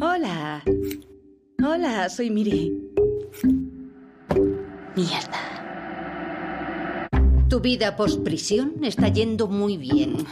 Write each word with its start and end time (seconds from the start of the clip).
Hola. 0.00 0.62
Hola, 1.60 2.08
soy 2.08 2.30
Miri. 2.30 2.72
Mierda. 4.94 5.40
Tu 7.48 7.60
vida 7.60 7.96
post-prisión 7.96 8.74
está 8.82 9.08
yendo 9.08 9.48
muy 9.48 9.76
bien. 9.76 10.24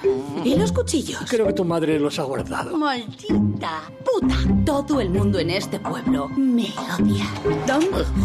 ¿Y 0.45 0.55
los 0.55 0.71
cuchillos? 0.71 1.25
Creo 1.29 1.49
que 1.49 1.53
tu 1.53 1.65
madre 1.65 1.99
los 1.99 2.17
ha 2.21 2.23
guardado. 2.23 2.77
Maldita 2.77 3.91
puta. 4.05 4.37
Todo 4.65 5.01
el 5.01 5.11
mundo 5.11 5.41
en 5.41 5.51
este 5.51 5.81
pueblo 5.81 6.29
me 6.29 6.69
odia. 6.99 7.25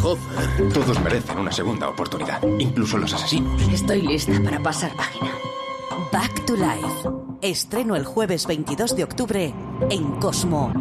Joder, 0.01 0.73
todos 0.73 1.01
merecen 1.01 1.39
una 1.39 1.51
segunda 1.51 1.89
oportunidad, 1.89 2.43
incluso 2.59 2.99
los 2.99 3.13
asesinos. 3.13 3.59
estoy 3.69 4.03
lista 4.03 4.39
para 4.43 4.61
pasar 4.61 4.95
página. 4.95 5.31
Back 6.11 6.45
to 6.45 6.55
Life. 6.55 7.09
Estreno 7.41 7.95
el 7.95 8.05
jueves 8.05 8.45
22 8.45 8.95
de 8.95 9.03
octubre 9.03 9.53
en 9.89 10.19
Cosmo. 10.19 10.71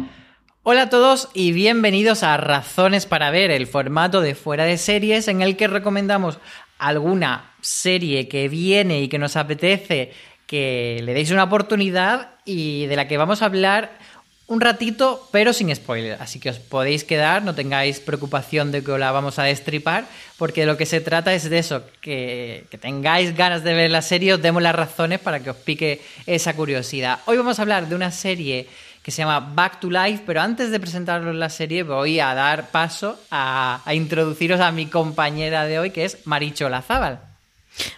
Hola 0.63 0.83
a 0.83 0.89
todos 0.89 1.29
y 1.33 1.53
bienvenidos 1.53 2.21
a 2.21 2.37
Razones 2.37 3.07
para 3.07 3.31
Ver, 3.31 3.49
el 3.49 3.65
formato 3.65 4.21
de 4.21 4.35
fuera 4.35 4.63
de 4.63 4.77
series 4.77 5.27
en 5.27 5.41
el 5.41 5.57
que 5.57 5.65
recomendamos 5.65 6.37
alguna 6.77 7.55
serie 7.61 8.27
que 8.27 8.47
viene 8.47 9.01
y 9.01 9.07
que 9.07 9.17
nos 9.17 9.37
apetece 9.37 10.13
que 10.45 11.01
le 11.03 11.15
deis 11.15 11.31
una 11.31 11.45
oportunidad 11.45 12.35
y 12.45 12.85
de 12.85 12.95
la 12.95 13.07
que 13.07 13.17
vamos 13.17 13.41
a 13.41 13.45
hablar 13.45 13.97
un 14.45 14.61
ratito, 14.61 15.27
pero 15.31 15.51
sin 15.51 15.73
spoiler. 15.75 16.21
Así 16.21 16.39
que 16.39 16.51
os 16.51 16.59
podéis 16.59 17.05
quedar, 17.05 17.41
no 17.41 17.55
tengáis 17.55 17.99
preocupación 17.99 18.71
de 18.71 18.83
que 18.83 18.97
la 18.99 19.11
vamos 19.11 19.39
a 19.39 19.43
destripar, 19.43 20.05
porque 20.37 20.61
de 20.61 20.67
lo 20.67 20.77
que 20.77 20.85
se 20.85 21.01
trata 21.01 21.33
es 21.33 21.49
de 21.49 21.57
eso, 21.57 21.85
que, 22.01 22.65
que 22.69 22.77
tengáis 22.77 23.35
ganas 23.35 23.63
de 23.63 23.73
ver 23.73 23.89
la 23.89 24.03
serie, 24.03 24.35
os 24.35 24.41
demos 24.43 24.61
las 24.61 24.75
razones 24.75 25.19
para 25.19 25.39
que 25.39 25.49
os 25.49 25.57
pique 25.57 26.01
esa 26.27 26.53
curiosidad. 26.53 27.21
Hoy 27.25 27.37
vamos 27.37 27.57
a 27.57 27.63
hablar 27.63 27.87
de 27.87 27.95
una 27.95 28.11
serie 28.11 28.67
que 29.03 29.11
se 29.11 29.23
llama 29.23 29.39
Back 29.39 29.79
to 29.79 29.89
Life, 29.89 30.23
pero 30.25 30.41
antes 30.41 30.71
de 30.71 30.79
presentaros 30.79 31.35
la 31.35 31.49
serie 31.49 31.83
voy 31.83 32.19
a 32.19 32.33
dar 32.33 32.69
paso 32.69 33.19
a, 33.31 33.81
a 33.83 33.93
introduciros 33.95 34.59
a 34.59 34.71
mi 34.71 34.87
compañera 34.87 35.65
de 35.65 35.79
hoy, 35.79 35.91
que 35.91 36.05
es 36.05 36.19
Maricho 36.25 36.69
Lazábal. 36.69 37.19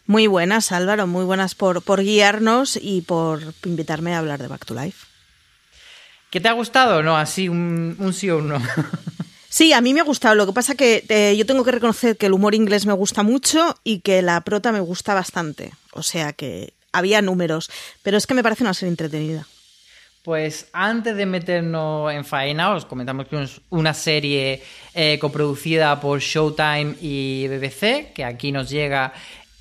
Muy 0.06 0.28
buenas, 0.28 0.72
Álvaro, 0.72 1.08
muy 1.08 1.26
buenas 1.26 1.56
por, 1.56 1.82
por 1.82 2.02
guiarnos 2.02 2.78
y 2.82 3.02
por 3.02 3.42
invitarme 3.66 4.14
a 4.14 4.20
hablar 4.20 4.42
de 4.42 4.48
Back 4.48 4.66
to 4.66 4.74
Life. 4.74 5.08
¿Qué 6.30 6.40
te 6.40 6.48
ha 6.48 6.54
gustado 6.54 6.98
o 6.98 7.04
no? 7.04 7.18
Así, 7.18 7.50
un, 7.50 7.96
un 8.00 8.14
sí 8.14 8.30
o 8.30 8.38
un 8.38 8.50
no. 8.50 8.62
Sí, 9.54 9.72
a 9.72 9.82
mí 9.82 9.94
me 9.94 10.00
ha 10.00 10.04
gustado. 10.04 10.34
Lo 10.34 10.48
que 10.48 10.52
pasa 10.52 10.74
que 10.74 11.06
eh, 11.10 11.36
yo 11.38 11.46
tengo 11.46 11.64
que 11.64 11.70
reconocer 11.70 12.18
que 12.18 12.26
el 12.26 12.34
humor 12.34 12.56
inglés 12.56 12.88
me 12.88 12.94
gusta 12.94 13.22
mucho 13.22 13.78
y 13.84 14.00
que 14.00 14.24
la 14.24 14.42
prota 14.42 14.72
me 14.72 14.80
gusta 14.80 15.14
bastante. 15.14 15.74
O 15.92 16.02
sea 16.02 16.34
que 16.34 16.74
había 16.92 17.22
números, 17.22 17.70
pero 18.02 18.18
es 18.18 18.26
que 18.26 18.34
me 18.34 18.42
parece 18.42 18.64
una 18.64 18.74
serie 18.74 18.90
entretenida. 18.90 19.46
Pues 20.24 20.70
antes 20.72 21.18
de 21.18 21.26
meternos 21.26 22.10
en 22.14 22.24
faena, 22.24 22.74
os 22.74 22.86
comentamos 22.86 23.28
que 23.28 23.44
es 23.44 23.60
una 23.70 23.94
serie 23.94 24.64
eh, 24.94 25.20
coproducida 25.20 26.00
por 26.00 26.22
Showtime 26.22 26.96
y 27.02 27.50
BBC, 27.50 28.14
que 28.14 28.24
aquí 28.24 28.54
nos 28.54 28.70
llega 28.70 29.12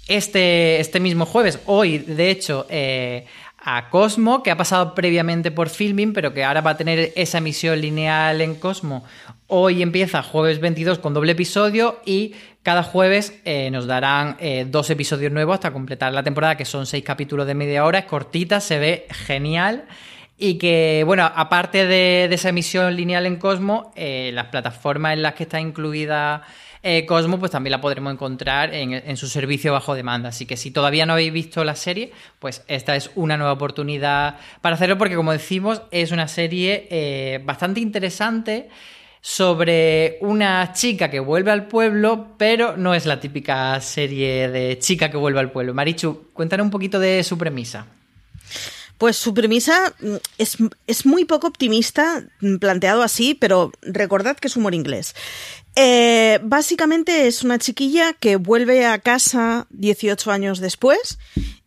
este, 0.07 0.79
este 0.79 1.01
mismo 1.01 1.27
jueves, 1.27 1.59
hoy 1.67 1.99
de 1.99 2.31
hecho, 2.31 2.67
eh, 2.71 3.27
a 3.59 3.91
Cosmo, 3.91 4.45
que 4.45 4.53
ha 4.53 4.57
pasado 4.57 4.95
previamente 4.95 5.51
por 5.51 5.69
Filming, 5.69 6.13
pero 6.13 6.33
que 6.33 6.45
ahora 6.45 6.61
va 6.61 6.71
a 6.71 6.77
tener 6.77 7.13
esa 7.17 7.39
emisión 7.39 7.81
lineal 7.81 8.41
en 8.41 8.55
Cosmo. 8.55 9.05
Hoy 9.49 9.83
empieza 9.83 10.23
jueves 10.23 10.61
22 10.61 11.01
con 11.01 11.13
doble 11.13 11.33
episodio 11.33 11.99
y 12.05 12.37
cada 12.63 12.85
jueves 12.85 13.35
eh, 13.45 13.69
nos 13.73 13.89
darán 13.89 14.37
dos 14.67 14.91
episodios 14.91 15.33
nuevos 15.33 15.55
hasta 15.55 15.73
completar 15.73 16.13
la 16.13 16.23
temporada, 16.23 16.57
que 16.57 16.65
son 16.65 16.87
seis 16.87 17.03
capítulos 17.03 17.49
de 17.49 17.55
media 17.55 17.85
hora, 17.85 17.99
es 17.99 18.05
cortita, 18.05 18.61
se 18.61 18.79
ve 18.79 19.07
genial. 19.11 19.87
Y 20.45 20.59
que, 20.59 21.05
bueno, 21.07 21.31
aparte 21.33 21.87
de, 21.87 22.25
esa 22.25 22.48
emisión 22.48 22.97
lineal 22.97 23.27
en 23.27 23.37
Cosmo, 23.37 23.93
eh, 23.95 24.33
las 24.35 24.47
plataformas 24.47 25.12
en 25.12 25.23
las 25.23 25.34
que 25.34 25.45
está 25.45 25.61
incluida 25.61 26.43
eh, 26.83 27.07
Cosmo, 27.07 27.39
pues 27.39 27.53
también 27.53 27.71
la 27.71 27.81
podremos 27.81 28.12
encontrar 28.12 28.75
en, 28.75 28.93
en, 28.93 29.17
su 29.17 29.29
servicio 29.29 29.73
bajo 29.73 29.95
demanda. 29.95 30.31
Así 30.31 30.45
que 30.45 30.57
si 30.57 30.72
todavía 30.72 31.06
no 31.06 31.12
habéis 31.12 31.33
visto 31.33 31.62
la 31.62 31.77
serie, 31.77 32.11
pues 32.41 32.65
esta 32.66 32.97
es 32.97 33.12
una 33.15 33.37
nueva 33.37 33.53
oportunidad 33.53 34.37
para 34.61 34.75
hacerlo, 34.75 34.99
porque 34.99 35.15
como 35.15 35.31
decimos, 35.31 35.83
es 35.93 36.11
una 36.11 36.27
serie 36.27 36.89
eh, 36.91 37.41
bastante 37.45 37.78
interesante 37.78 38.69
sobre 39.21 40.19
una 40.22 40.72
chica 40.72 41.09
que 41.09 41.21
vuelve 41.21 41.53
al 41.53 41.69
pueblo, 41.69 42.34
pero 42.37 42.77
no 42.77 42.95
es 42.95 43.06
la 43.06 43.21
típica 43.21 43.81
serie 43.81 44.49
de 44.49 44.77
chica 44.81 45.09
que 45.09 45.16
vuelve 45.16 45.39
al 45.39 45.53
pueblo. 45.53 45.72
Marichu, 45.72 46.33
cuéntanos 46.33 46.65
un 46.65 46.72
poquito 46.72 46.99
de 46.99 47.22
su 47.22 47.39
premisa. 47.39 48.02
Pues 49.03 49.17
su 49.17 49.35
premisa 49.35 49.97
mm, 49.99 50.15
es, 50.87 51.07
muy 51.07 51.25
poco 51.25 51.49
optimista, 51.49 52.25
mm, 52.41 52.59
planteado 52.59 53.03
así, 53.03 53.35
pero 53.35 53.73
recordad 53.83 54.37
que 54.37 54.47
es 54.47 54.57
humor 54.57 54.77
inglés. 54.77 55.17
Eh, 55.75 56.39
básicamente 56.45 57.27
es 57.27 57.43
una 57.43 57.59
chiquilla 57.59 58.13
que 58.13 58.37
vuelve 58.37 58.87
a 58.87 59.01
casa 59.01 59.67
18 59.71 60.31
años 60.31 60.61
después 60.61 61.19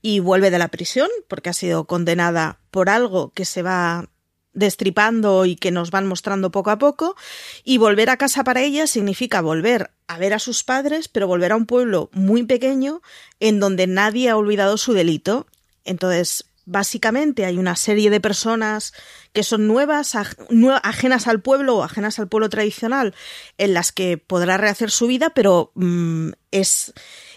y 0.01 0.21
vuelve 0.21 0.49
de 0.49 0.59
la 0.59 0.69
prisión 0.69 1.09
porque 1.27 1.49
ha 1.49 1.53
sido 1.53 1.83
condenada 1.83 2.57
por 2.71 2.89
algo 2.89 3.33
que 3.33 3.43
se 3.43 3.63
va 3.63 4.07
destripando 4.53 5.45
y 5.45 5.57
que 5.57 5.71
nos 5.71 5.91
van 5.91 6.07
mostrando 6.07 6.51
poco 6.51 6.69
a 6.69 6.77
poco. 6.77 7.17
Y 7.65 7.79
volver 7.79 8.11
a 8.11 8.15
casa 8.15 8.45
para 8.45 8.61
ella 8.61 8.87
significa 8.87 9.41
volver 9.41 9.91
a 10.07 10.17
ver 10.17 10.33
a 10.33 10.39
sus 10.39 10.63
padres, 10.63 11.09
pero 11.09 11.27
volver 11.27 11.51
a 11.51 11.57
un 11.57 11.65
pueblo 11.65 12.09
muy 12.13 12.43
pequeño 12.43 13.01
en 13.41 13.59
donde 13.59 13.87
nadie 13.87 14.29
ha 14.29 14.37
olvidado 14.37 14.77
su 14.77 14.93
delito. 14.93 15.47
Entonces, 15.83 16.45
básicamente 16.65 17.45
hay 17.45 17.57
una 17.57 17.75
serie 17.75 18.09
de 18.09 18.19
personas 18.19 18.93
que 19.33 19.43
son 19.43 19.67
nuevas, 19.67 20.15
ajenas 20.15 21.27
al 21.27 21.41
pueblo 21.41 21.83
ajenas 21.83 22.19
al 22.19 22.27
pueblo 22.27 22.49
tradicional, 22.49 23.13
en 23.57 23.73
las 23.73 23.91
que 23.91 24.17
podrá 24.17 24.57
rehacer 24.57 24.91
su 24.91 25.07
vida, 25.07 25.31
pero 25.31 25.71
mmm, 25.75 26.29
es 26.51 26.93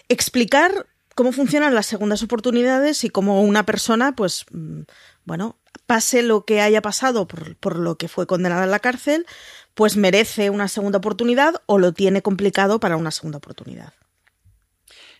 explicar 0.07 0.87
cómo 1.15 1.31
funcionan 1.31 1.75
las 1.75 1.85
segundas 1.85 2.23
oportunidades 2.23 3.03
y 3.03 3.09
cómo 3.09 3.41
una 3.43 3.65
persona, 3.65 4.15
pues, 4.15 4.45
mmm, 4.51 4.81
bueno, 5.25 5.57
pase 5.85 6.21
lo 6.23 6.45
que 6.45 6.61
haya 6.61 6.81
pasado 6.81 7.27
por, 7.27 7.55
por 7.57 7.77
lo 7.77 7.97
que 7.97 8.07
fue 8.07 8.27
condenada 8.27 8.63
en 8.63 8.71
la 8.71 8.79
cárcel, 8.79 9.25
pues 9.73 9.97
merece 9.97 10.49
una 10.49 10.67
segunda 10.67 10.97
oportunidad 10.97 11.55
o 11.65 11.77
lo 11.77 11.93
tiene 11.93 12.21
complicado 12.21 12.79
para 12.79 12.97
una 12.97 13.11
segunda 13.11 13.37
oportunidad. 13.37 13.93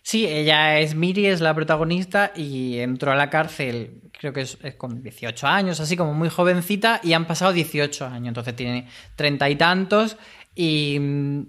Sí, 0.02 0.26
ella 0.26 0.78
es 0.78 0.94
Miri, 0.94 1.26
es 1.26 1.40
la 1.40 1.54
protagonista 1.54 2.32
y 2.34 2.78
entró 2.78 3.12
a 3.12 3.16
la 3.16 3.30
cárcel, 3.30 4.00
creo 4.12 4.32
que 4.32 4.40
es, 4.40 4.58
con 4.76 5.02
18 5.02 5.46
años, 5.46 5.80
así 5.80 5.96
como 5.96 6.14
muy 6.14 6.28
jovencita, 6.28 7.00
y 7.02 7.12
han 7.12 7.26
pasado 7.26 7.52
18 7.52 8.06
años, 8.06 8.28
entonces 8.28 8.56
tiene 8.56 8.88
treinta 9.16 9.48
y 9.50 9.56
tantos. 9.56 10.16
Y 10.54 10.98
mm, 10.98 11.42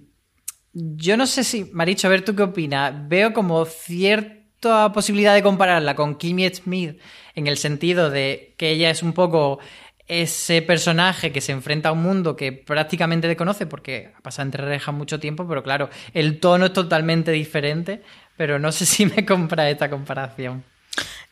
yo 0.73 1.17
no 1.17 1.27
sé 1.27 1.43
si, 1.43 1.65
Maricho, 1.71 2.07
a 2.07 2.11
ver 2.11 2.25
tú 2.25 2.35
qué 2.35 2.43
opinas. 2.43 2.93
Veo 3.07 3.33
como 3.33 3.65
cierta 3.65 4.91
posibilidad 4.93 5.33
de 5.33 5.43
compararla 5.43 5.95
con 5.95 6.15
Kimmy 6.15 6.47
Smith 6.49 6.99
en 7.35 7.47
el 7.47 7.57
sentido 7.57 8.09
de 8.09 8.55
que 8.57 8.71
ella 8.71 8.89
es 8.89 9.01
un 9.01 9.13
poco 9.13 9.59
ese 10.07 10.61
personaje 10.61 11.31
que 11.31 11.39
se 11.39 11.53
enfrenta 11.53 11.87
a 11.87 11.91
un 11.93 12.01
mundo 12.01 12.35
que 12.35 12.51
prácticamente 12.51 13.29
desconoce 13.29 13.65
porque 13.65 14.11
ha 14.13 14.21
pasado 14.21 14.45
entre 14.45 14.65
rejas 14.65 14.93
mucho 14.93 15.21
tiempo, 15.21 15.47
pero 15.47 15.63
claro, 15.63 15.89
el 16.13 16.41
tono 16.41 16.65
es 16.65 16.73
totalmente 16.73 17.31
diferente, 17.31 18.01
pero 18.41 18.57
no 18.57 18.71
sé 18.71 18.85
si 18.87 19.05
me 19.05 19.23
compra 19.23 19.69
esta 19.69 19.87
comparación. 19.87 20.63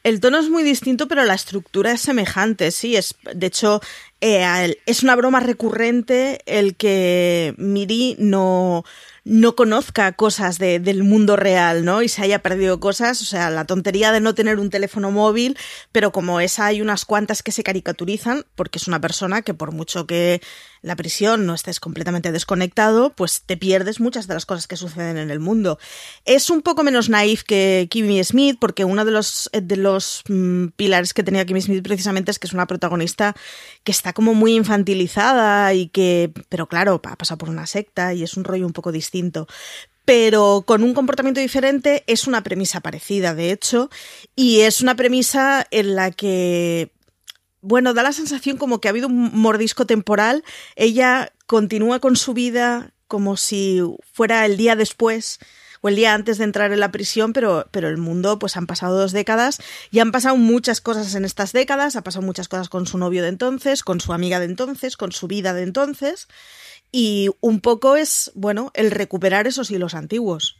El 0.03 0.19
tono 0.19 0.37
es 0.37 0.47
muy 0.47 0.61
distinto, 0.61 1.07
pero 1.07 1.23
la 1.23 1.33
estructura 1.33 1.91
es 1.91 2.01
semejante, 2.01 2.69
sí. 2.69 2.95
Es, 2.95 3.15
de 3.33 3.47
hecho, 3.47 3.81
eh, 4.21 4.77
es 4.85 5.01
una 5.01 5.15
broma 5.15 5.39
recurrente 5.39 6.39
el 6.45 6.75
que 6.75 7.55
Miri 7.57 8.15
no, 8.19 8.85
no 9.29 9.55
conozca 9.55 10.11
cosas 10.13 10.57
de, 10.57 10.79
del 10.79 11.03
mundo 11.03 11.35
real, 11.35 11.85
¿no? 11.85 12.01
Y 12.01 12.09
se 12.09 12.23
haya 12.23 12.39
perdido 12.39 12.79
cosas, 12.79 13.21
o 13.21 13.25
sea, 13.25 13.51
la 13.51 13.65
tontería 13.65 14.11
de 14.11 14.21
no 14.21 14.33
tener 14.33 14.57
un 14.57 14.71
teléfono 14.71 15.11
móvil, 15.11 15.55
pero 15.91 16.11
como 16.11 16.39
esa 16.39 16.65
hay 16.65 16.81
unas 16.81 17.05
cuantas 17.05 17.43
que 17.43 17.51
se 17.51 17.61
caricaturizan, 17.61 18.45
porque 18.55 18.79
es 18.79 18.87
una 18.87 18.99
persona 18.99 19.43
que 19.43 19.53
por 19.53 19.71
mucho 19.71 20.07
que 20.07 20.41
la 20.81 20.95
prisión 20.95 21.45
no 21.45 21.53
estés 21.53 21.79
completamente 21.79 22.31
desconectado, 22.31 23.11
pues 23.11 23.43
te 23.45 23.55
pierdes 23.55 23.99
muchas 23.99 24.27
de 24.27 24.33
las 24.33 24.47
cosas 24.47 24.65
que 24.65 24.77
suceden 24.77 25.17
en 25.17 25.29
el 25.29 25.39
mundo. 25.39 25.77
Es 26.25 26.49
un 26.49 26.61
poco 26.61 26.83
menos 26.83 27.09
naif 27.09 27.43
que 27.43 27.87
Kimmy 27.91 28.23
Smith, 28.23 28.57
porque 28.59 28.85
uno 28.85 29.05
de 29.05 29.11
los, 29.11 29.49
de 29.53 29.77
los 29.77 30.23
mmm, 30.27 30.67
pilares 30.75 31.13
que 31.13 31.23
tenía 31.23 31.45
Kimmy 31.45 31.61
Smith 31.61 31.83
precisamente 31.83 32.31
es 32.31 32.39
que 32.39 32.47
es 32.47 32.53
una 32.53 32.65
protagonista 32.65 33.35
que 33.83 33.91
está 33.91 34.13
como 34.13 34.33
muy 34.33 34.55
infantilizada 34.55 35.71
y 35.73 35.89
que, 35.89 36.31
pero 36.47 36.67
claro, 36.67 36.99
ha 37.03 37.15
pasado 37.15 37.37
por 37.37 37.49
una 37.49 37.67
secta 37.67 38.13
y 38.15 38.23
es 38.23 38.35
un 38.35 38.43
rollo 38.43 38.65
un 38.65 38.73
poco 38.73 38.91
distinto 38.91 39.18
pero 40.05 40.63
con 40.65 40.83
un 40.83 40.93
comportamiento 40.93 41.39
diferente 41.39 42.03
es 42.07 42.25
una 42.25 42.41
premisa 42.41 42.81
parecida, 42.81 43.35
de 43.35 43.51
hecho, 43.51 43.89
y 44.35 44.61
es 44.61 44.81
una 44.81 44.95
premisa 44.95 45.67
en 45.69 45.95
la 45.95 46.11
que 46.11 46.91
bueno, 47.61 47.93
da 47.93 48.03
la 48.03 48.13
sensación 48.13 48.57
como 48.57 48.79
que 48.79 48.87
ha 48.87 48.91
habido 48.91 49.07
un 49.07 49.31
mordisco 49.33 49.85
temporal. 49.85 50.43
Ella 50.75 51.33
continúa 51.45 51.99
con 51.99 52.15
su 52.15 52.33
vida 52.33 52.93
como 53.07 53.37
si 53.37 53.81
fuera 54.13 54.45
el 54.45 54.55
día 54.55 54.75
después, 54.75 55.39
o 55.81 55.89
el 55.89 55.95
día 55.95 56.13
antes 56.13 56.37
de 56.37 56.43
entrar 56.43 56.71
en 56.71 56.79
la 56.79 56.91
prisión, 56.91 57.33
pero, 57.33 57.67
pero 57.71 57.87
el 57.87 57.97
mundo, 57.97 58.37
pues 58.37 58.57
han 58.57 58.67
pasado 58.67 58.97
dos 58.97 59.11
décadas 59.11 59.59
y 59.91 59.99
han 59.99 60.11
pasado 60.11 60.35
muchas 60.37 60.81
cosas 60.81 61.15
en 61.15 61.25
estas 61.25 61.53
décadas, 61.53 61.95
ha 61.95 62.03
pasado 62.03 62.25
muchas 62.25 62.47
cosas 62.47 62.69
con 62.69 62.85
su 62.85 62.97
novio 62.97 63.23
de 63.23 63.29
entonces, 63.29 63.83
con 63.83 63.99
su 63.99 64.13
amiga 64.13 64.39
de 64.39 64.45
entonces, 64.45 64.97
con 64.97 65.11
su 65.11 65.27
vida 65.27 65.53
de 65.53 65.63
entonces, 65.63 66.27
y 66.91 67.29
un 67.41 67.59
poco 67.59 67.95
es, 67.95 68.31
bueno, 68.35 68.71
el 68.73 68.91
recuperar 68.91 69.47
esos 69.47 69.71
hilos 69.71 69.93
antiguos. 69.93 70.57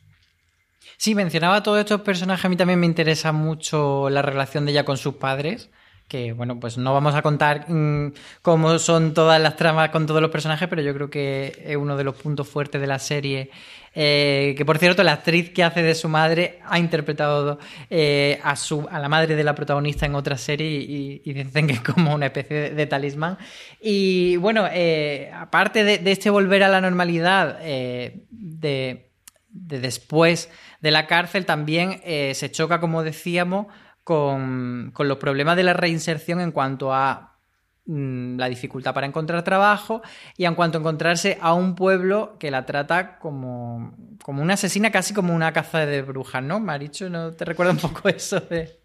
Sí, 0.98 1.16
mencionaba 1.16 1.64
todos 1.64 1.80
estos 1.80 2.02
personajes, 2.02 2.46
a 2.46 2.50
mí 2.50 2.58
también 2.58 2.80
me 2.80 2.86
interesa 2.86 3.32
mucho 3.32 4.10
la 4.10 4.22
relación 4.22 4.66
de 4.66 4.72
ella 4.72 4.86
con 4.86 4.98
sus 4.98 5.16
padres 5.16 5.70
que 6.10 6.34
bueno, 6.34 6.60
pues 6.60 6.78
no 6.78 6.94
vamos 6.94 7.16
a 7.16 7.22
contar 7.22 7.70
mm, 7.70 8.14
cómo 8.42 8.80
son 8.80 9.14
todas 9.14 9.40
las 9.40 9.56
tramas 9.56 9.92
con 9.92 10.08
todos 10.08 10.22
los 10.22 10.32
personajes, 10.32 10.68
pero 10.68 10.82
yo 10.82 10.94
creo 10.94 11.10
que 11.10 11.64
es 11.64 11.78
uno 11.78 11.96
de 11.96 12.04
los 12.04 12.16
puntos 12.16 12.50
fuertes 12.50 12.82
de 12.82 12.88
la 12.88 13.00
serie. 13.00 13.52
Eh, 13.94 14.56
que 14.58 14.66
por 14.66 14.78
cierto, 14.78 15.04
la 15.04 15.14
actriz 15.14 15.52
que 15.52 15.64
hace 15.64 15.82
de 15.82 15.96
su 15.96 16.10
madre 16.10 16.60
ha 16.66 16.80
interpretado 16.80 17.60
eh, 17.90 18.40
a, 18.44 18.56
su, 18.56 18.88
a 18.90 19.00
la 19.00 19.10
madre 19.10 19.36
de 19.36 19.44
la 19.44 19.56
protagonista 19.56 20.06
en 20.06 20.16
otra 20.16 20.38
serie 20.38 20.68
y, 20.68 21.34
dicen 21.34 21.68
que 21.68 21.74
es 21.74 21.82
como 21.82 22.14
una 22.14 22.28
especie 22.28 22.72
de, 22.72 22.86
talismán. 22.88 23.38
Y 23.80 24.38
bueno, 24.38 24.68
eh, 24.72 25.32
aparte 25.34 25.84
de, 25.84 26.12
este 26.12 26.30
volver 26.30 26.64
a 26.64 26.70
la 26.70 26.82
normalidad 26.82 27.60
de, 27.60 28.26
de 28.30 29.80
después 29.80 30.50
de 30.82 30.92
la 30.92 31.06
cárcel, 31.06 31.46
también 31.46 32.02
se 32.04 32.52
choca, 32.52 32.80
como 32.80 33.04
decíamos, 33.04 33.68
con, 34.04 34.94
los 34.98 35.18
problemas 35.18 35.56
de 35.56 35.64
la 35.64 35.74
reinserción 35.74 36.42
en 36.42 36.52
cuanto 36.52 36.94
a 36.94 37.38
mm, 37.86 38.38
la 38.38 38.48
dificultad 38.50 38.94
para 38.94 39.08
encontrar 39.08 39.44
trabajo 39.44 40.02
y 40.38 40.46
en 40.46 40.56
cuanto 40.56 40.78
a 40.78 40.82
encontrarse 40.82 41.38
a 41.42 41.54
un 41.54 41.76
pueblo 41.76 42.38
que 42.40 42.52
la 42.52 42.66
trata 42.66 43.20
como, 43.20 43.94
como 44.24 44.42
una 44.42 44.56
asesina, 44.56 44.92
casi 44.92 45.14
como 45.14 45.34
una 45.34 45.54
caza 45.54 45.86
de 45.86 46.02
brujas, 46.02 46.44
¿no? 46.44 46.60
Maricho, 46.60 47.10
¿no 47.10 47.34
te 47.34 47.46
recuerda 47.46 47.72
un 47.72 47.80
poco 47.80 48.10
eso 48.10 48.40
de...? 48.40 48.80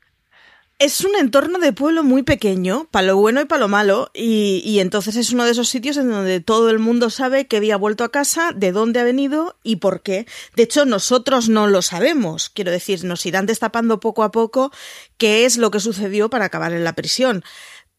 Es 0.80 1.02
un 1.02 1.14
entorno 1.14 1.60
de 1.60 1.72
pueblo 1.72 2.02
muy 2.02 2.24
pequeño, 2.24 2.88
para 2.90 3.06
lo 3.06 3.16
bueno 3.16 3.40
y 3.40 3.44
para 3.44 3.60
lo 3.60 3.68
malo, 3.68 4.10
y, 4.12 4.80
entonces 4.80 5.14
es 5.14 5.30
uno 5.30 5.44
de 5.44 5.52
esos 5.52 5.68
sitios 5.68 5.96
en 5.96 6.10
donde 6.10 6.40
todo 6.40 6.68
el 6.68 6.80
mundo 6.80 7.10
sabe 7.10 7.46
que 7.46 7.58
había 7.58 7.76
vuelto 7.76 8.02
a 8.02 8.10
casa, 8.10 8.52
de 8.52 8.72
dónde 8.72 8.98
ha 8.98 9.04
venido 9.04 9.56
y 9.62 9.76
por 9.76 10.02
qué. 10.02 10.26
De 10.56 10.64
hecho, 10.64 10.84
nosotros 10.84 11.48
no 11.48 11.68
lo 11.68 11.80
sabemos, 11.80 12.50
quiero 12.50 12.72
decir, 12.72 13.04
nos 13.04 13.24
irán 13.24 13.46
destapando 13.46 14.00
poco 14.00 14.24
a 14.24 14.32
poco 14.32 14.72
qué 15.16 15.44
es 15.44 15.58
lo 15.58 15.70
que 15.70 15.78
sucedió 15.78 16.28
para 16.28 16.46
acabar 16.46 16.72
en 16.72 16.82
la 16.82 16.94
prisión. 16.94 17.44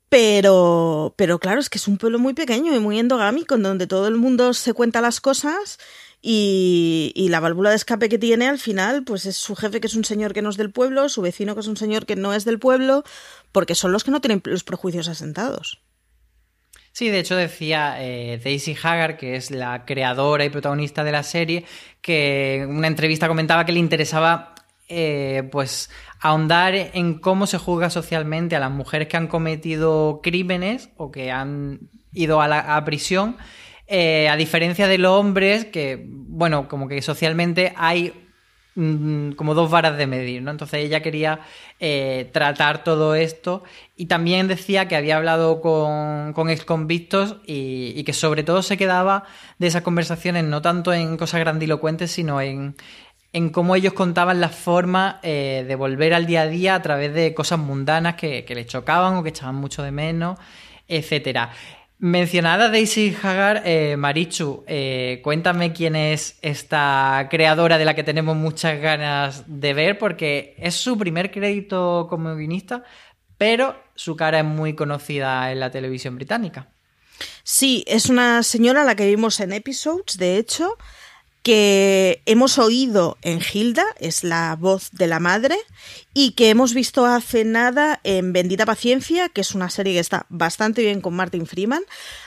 Pero, 0.09 1.13
pero 1.17 1.39
claro, 1.39 1.61
es 1.61 1.69
que 1.69 1.77
es 1.77 1.87
un 1.87 1.97
pueblo 1.97 2.19
muy 2.19 2.33
pequeño 2.33 2.75
y 2.75 2.79
muy 2.79 2.99
endogámico, 2.99 3.55
en 3.55 3.63
donde 3.63 3.87
todo 3.87 4.07
el 4.07 4.15
mundo 4.17 4.53
se 4.53 4.73
cuenta 4.73 5.01
las 5.01 5.21
cosas 5.21 5.79
y, 6.27 7.27
la 7.29 7.39
válvula 7.39 7.69
de 7.69 7.75
escape 7.75 8.09
que 8.09 8.17
tiene 8.17 8.47
al 8.47 8.57
final, 8.57 9.03
pues 9.03 9.27
es 9.27 9.37
su 9.37 9.55
jefe 9.55 9.79
que 9.79 9.85
es 9.85 9.93
un 9.93 10.05
señor 10.05 10.33
que 10.33 10.41
no 10.41 10.49
es 10.49 10.57
del 10.57 10.71
pueblo, 10.71 11.07
su 11.07 11.21
vecino 11.21 11.53
que 11.53 11.61
es 11.61 11.67
un 11.67 11.77
señor 11.77 12.07
que 12.07 12.15
no 12.15 12.33
es 12.33 12.45
del 12.45 12.57
pueblo, 12.57 13.03
porque 13.51 13.75
son 13.75 13.91
los 13.91 14.03
que 14.03 14.09
no 14.09 14.21
tienen 14.21 14.41
los 14.45 14.63
prejuicios 14.63 15.07
asentados. 15.07 15.83
Sí, 16.93 17.09
de 17.09 17.19
hecho 17.19 17.35
decía 17.35 17.97
eh, 17.99 18.41
Daisy 18.43 18.75
Hagar, 18.81 19.17
que 19.17 19.35
es 19.35 19.51
la 19.51 19.85
creadora 19.85 20.45
y 20.45 20.49
protagonista 20.49 21.03
de 21.03 21.11
la 21.11 21.21
serie, 21.21 21.65
que 22.01 22.61
en 22.61 22.75
una 22.75 22.87
entrevista 22.87 23.27
comentaba 23.27 23.65
que 23.65 23.73
le 23.73 23.79
interesaba 23.79 24.55
eh, 24.87 25.47
pues 25.51 25.91
ahondar 26.21 26.73
en 26.73 27.19
cómo 27.19 27.45
se 27.45 27.59
juzga 27.59 27.91
socialmente 27.91 28.55
a 28.55 28.59
las 28.59 28.71
mujeres 28.71 29.09
que 29.09 29.17
han 29.17 29.27
cometido 29.27 30.21
crímenes 30.23 30.89
o 30.97 31.11
que 31.11 31.31
han 31.31 31.81
ido 32.13 32.41
a 32.41 32.47
la 32.47 32.77
a 32.77 32.83
prisión 32.83 33.37
eh, 33.87 34.27
a 34.29 34.35
diferencia 34.35 34.87
de 34.87 34.97
los 34.97 35.11
hombres, 35.11 35.65
que, 35.65 36.03
bueno, 36.07 36.67
como 36.67 36.87
que 36.87 37.01
socialmente 37.03 37.71
hay 37.77 38.13
mm, 38.73 39.33
como 39.33 39.53
dos 39.53 39.69
varas 39.69 39.95
de 39.97 40.07
medir, 40.07 40.41
¿no? 40.41 40.49
Entonces 40.49 40.79
ella 40.83 41.01
quería 41.01 41.41
eh, 41.79 42.29
tratar 42.33 42.83
todo 42.83 43.13
esto 43.13 43.63
y 43.95 44.07
también 44.07 44.47
decía 44.47 44.87
que 44.87 44.95
había 44.95 45.17
hablado 45.17 45.61
con, 45.61 46.33
con 46.33 46.49
exconvictos 46.49 47.37
y, 47.45 48.03
que 48.03 48.13
sobre 48.13 48.43
todo 48.43 48.63
se 48.63 48.75
quedaba 48.75 49.25
de 49.59 49.67
esas 49.67 49.83
conversaciones 49.83 50.43
no 50.45 50.63
tanto 50.63 50.91
en 50.91 51.15
cosas 51.15 51.41
grandilocuentes, 51.41 52.11
sino 52.11 52.41
en, 52.41 52.75
en 53.33 53.49
cómo 53.49 53.75
ellos 53.75 53.93
contaban 53.93 54.41
la 54.41 54.49
forma 54.49 55.19
eh, 55.21 55.63
de 55.67 55.75
volver 55.75 56.15
al 56.15 56.25
día 56.25 56.41
a 56.41 56.47
día 56.47 56.75
a 56.75 56.81
través 56.81 57.13
de 57.13 57.35
cosas 57.35 57.59
mundanas 57.59 58.15
que, 58.15 58.45
que 58.45 58.55
les 58.55 58.65
chocaban 58.65 59.15
o 59.15 59.23
que 59.23 59.29
echaban 59.29 59.55
mucho 59.55 59.83
de 59.83 59.91
menos, 59.91 60.39
etcétera. 60.87 61.51
Mencionada 61.97 62.69
Daisy 62.69 63.15
Hagar, 63.23 63.63
eh, 63.65 63.95
Marichu, 63.97 64.65
eh, 64.67 65.21
cuéntame 65.23 65.71
quién 65.71 65.95
es 65.95 66.37
esta 66.41 67.27
creadora 67.31 67.77
de 67.77 67.85
la 67.85 67.95
que 67.95 68.03
tenemos 68.03 68.35
muchas 68.35 68.81
ganas 68.81 69.43
de 69.47 69.73
ver, 69.73 69.97
porque 69.97 70.55
es 70.57 70.75
su 70.75 70.97
primer 70.97 71.31
crédito 71.31 72.07
como 72.09 72.35
guionista, 72.35 72.83
pero 73.37 73.81
su 73.95 74.17
cara 74.17 74.39
es 74.39 74.45
muy 74.45 74.75
conocida 74.75 75.51
en 75.53 75.61
la 75.61 75.71
televisión 75.71 76.15
británica. 76.15 76.67
Sí, 77.43 77.85
es 77.87 78.09
una 78.09 78.43
señora 78.43 78.81
a 78.81 78.85
la 78.85 78.95
que 78.95 79.05
vimos 79.05 79.39
en 79.39 79.53
episodes, 79.53 80.17
de 80.17 80.37
hecho, 80.37 80.77
que 81.45 82.23
hemos 82.25 82.57
oído 82.57 83.19
en 83.21 83.39
Hilda, 83.39 83.85
es 83.99 84.23
la 84.23 84.57
voz 84.59 84.89
de 84.93 85.05
la 85.05 85.19
madre, 85.19 85.55
y 86.11 86.31
que 86.31 86.49
hemos 86.49 86.73
visto 86.73 87.05
hace 87.05 87.45
nada 87.45 87.99
en 88.03 88.33
Bendita 88.33 88.65
Paciencia, 88.65 89.29
que 89.29 89.41
es 89.41 89.53
una 89.53 89.69
serie 89.69 89.93
que 89.93 89.99
está 89.99 90.25
bastante 90.29 90.81
bien 90.81 91.01
con 91.01 91.13
Martin 91.13 91.45
Freeman. 91.45 91.83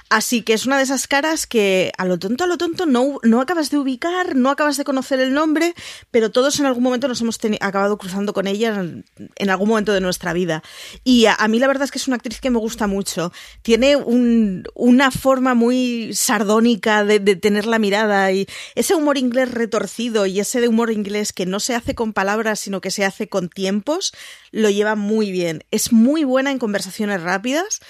Así 0.08 0.42
que 0.42 0.52
es 0.52 0.66
una 0.66 0.76
de 0.76 0.84
esas 0.84 1.06
caras 1.06 1.46
que 1.46 1.90
a 1.98 2.04
lo 2.04 2.18
tonto, 2.18 2.44
a 2.44 2.46
lo 2.46 2.58
tonto 2.58 2.86
no, 2.86 3.18
no 3.24 3.40
acabas 3.40 3.70
de 3.70 3.78
ubicar, 3.78 4.36
no 4.36 4.50
acabas 4.50 4.76
de 4.76 4.84
conocer 4.84 5.20
el 5.20 5.34
nombre, 5.34 5.74
pero 6.10 6.30
todos 6.30 6.60
en 6.60 6.66
algún 6.66 6.82
momento 6.82 7.08
nos 7.08 7.20
hemos 7.20 7.38
acabado 7.60 7.98
cruzando 7.98 8.32
con 8.32 8.46
ella 8.46 8.78
en, 8.78 9.50
algún 9.50 9.68
momento 9.68 9.92
de 9.92 10.00
nuestra 10.00 10.32
vida. 10.32 10.62
Y 11.02 11.26
a, 11.26 11.36
mí 11.48 11.58
la 11.58 11.66
verdad 11.66 11.84
es 11.84 11.90
que 11.90 11.98
es 11.98 12.06
una 12.06 12.16
actriz 12.16 12.40
que 12.40 12.50
me 12.50 12.58
gusta 12.58 12.86
mucho. 12.86 13.32
Tiene 13.62 13.96
una 13.96 15.10
forma 15.10 15.54
muy 15.54 16.14
sardónica 16.14 17.04
de, 17.04 17.18
de 17.18 17.36
tener 17.36 17.66
la 17.66 17.78
mirada 17.78 18.30
y 18.32 18.46
ese 18.74 18.94
humor 18.94 19.07
inglés 19.16 19.50
retorcido 19.50 20.26
y 20.26 20.40
ese 20.40 20.60
de 20.60 20.68
humor 20.68 20.90
inglés 20.90 21.32
que 21.32 21.46
no 21.46 21.60
se 21.60 21.74
hace 21.74 21.94
con 21.94 22.12
palabras, 22.12 22.60
sino 22.60 22.80
que 22.80 22.90
se 22.90 23.04
hace 23.04 23.28
con 23.28 23.48
tiempos, 23.48 24.12
lo 24.50 24.68
lleva 24.68 24.96
muy 24.96 25.30
bien. 25.30 25.64
Es 25.70 25.92
muy 25.92 26.24
buena 26.24 26.50
en 26.50 26.58
conversaciones 26.58 27.22
rápidas 27.22 27.80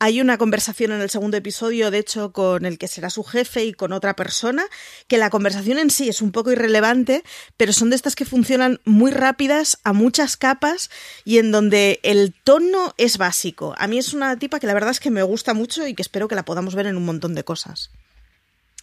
hay 0.00 0.20
una 0.20 0.38
conversación 0.38 0.92
en 0.92 1.00
el 1.00 1.10
segundo 1.10 1.36
episodio, 1.36 1.90
de 1.90 1.98
hecho, 1.98 2.32
con 2.32 2.64
el 2.66 2.78
que 2.78 2.86
será 2.86 3.10
su 3.10 3.24
jefe 3.24 3.64
y 3.64 3.72
con 3.72 3.92
otra 3.92 4.14
persona, 4.14 4.64
que 5.08 5.18
la 5.18 5.28
conversación 5.28 5.78
en 5.78 5.90
sí 5.90 6.08
es 6.08 6.22
un 6.22 6.30
poco 6.30 6.52
irrelevante, 6.52 7.24
pero 7.56 7.72
son 7.72 7.90
de 7.90 7.96
estas 7.96 8.14
que 8.14 8.24
funcionan 8.24 8.80
muy 8.84 9.10
rápidas, 9.10 9.80
a 9.82 9.92
muchas 9.92 10.36
capas 10.36 10.90
y 11.24 11.38
en 11.38 11.50
donde 11.50 11.98
el 12.04 12.32
tono 12.44 12.94
es 12.96 13.18
básico. 13.18 13.74
A 13.76 13.88
mí 13.88 13.98
es 13.98 14.14
una 14.14 14.38
tipa 14.38 14.60
que 14.60 14.68
la 14.68 14.74
verdad 14.74 14.90
es 14.90 15.00
que 15.00 15.10
me 15.10 15.22
gusta 15.24 15.52
mucho 15.52 15.86
y 15.86 15.94
que 15.94 16.02
espero 16.02 16.28
que 16.28 16.36
la 16.36 16.44
podamos 16.44 16.76
ver 16.76 16.86
en 16.86 16.96
un 16.96 17.04
montón 17.04 17.34
de 17.34 17.42
cosas. 17.42 17.90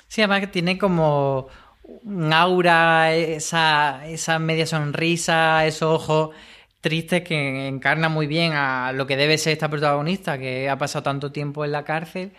Sí, 0.09 0.21
además 0.21 0.41
que 0.41 0.47
tiene 0.47 0.77
como 0.77 1.47
aura, 2.33 3.13
esa, 3.13 4.07
esa 4.07 4.39
media 4.39 4.65
sonrisa, 4.65 5.65
esos 5.65 6.01
ojos 6.01 6.35
triste 6.85 7.23
que 7.23 7.67
encarna 7.67 8.09
muy 8.09 8.27
bien 8.27 8.53
a 8.53 8.91
lo 8.93 9.07
que 9.07 9.17
debe 9.17 9.39
ser 9.39 9.53
esta 9.53 9.69
protagonista 9.71 10.37
que 10.37 10.69
ha 10.69 10.77
pasado 10.77 11.01
tanto 11.01 11.31
tiempo 11.31 11.65
en 11.65 11.71
la 11.71 11.83
cárcel. 11.83 12.33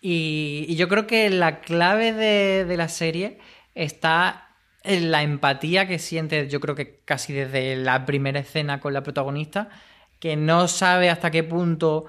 Y, 0.00 0.74
yo 0.74 0.88
creo 0.88 1.06
que 1.06 1.30
la 1.30 1.60
clave 1.60 2.12
de, 2.12 2.76
la 2.76 2.88
serie 2.88 3.38
está 3.76 4.48
en 4.82 5.12
la 5.12 5.22
empatía 5.22 5.86
que 5.86 6.00
siente, 6.00 6.48
yo 6.48 6.58
creo 6.58 6.74
que 6.74 6.98
casi 7.04 7.32
desde 7.32 7.76
la 7.76 8.04
primera 8.04 8.40
escena 8.40 8.80
con 8.80 8.92
la 8.92 9.04
protagonista, 9.04 9.68
que 10.18 10.34
no 10.36 10.66
sabe 10.66 11.08
hasta 11.08 11.30
qué 11.30 11.44
punto, 11.44 12.06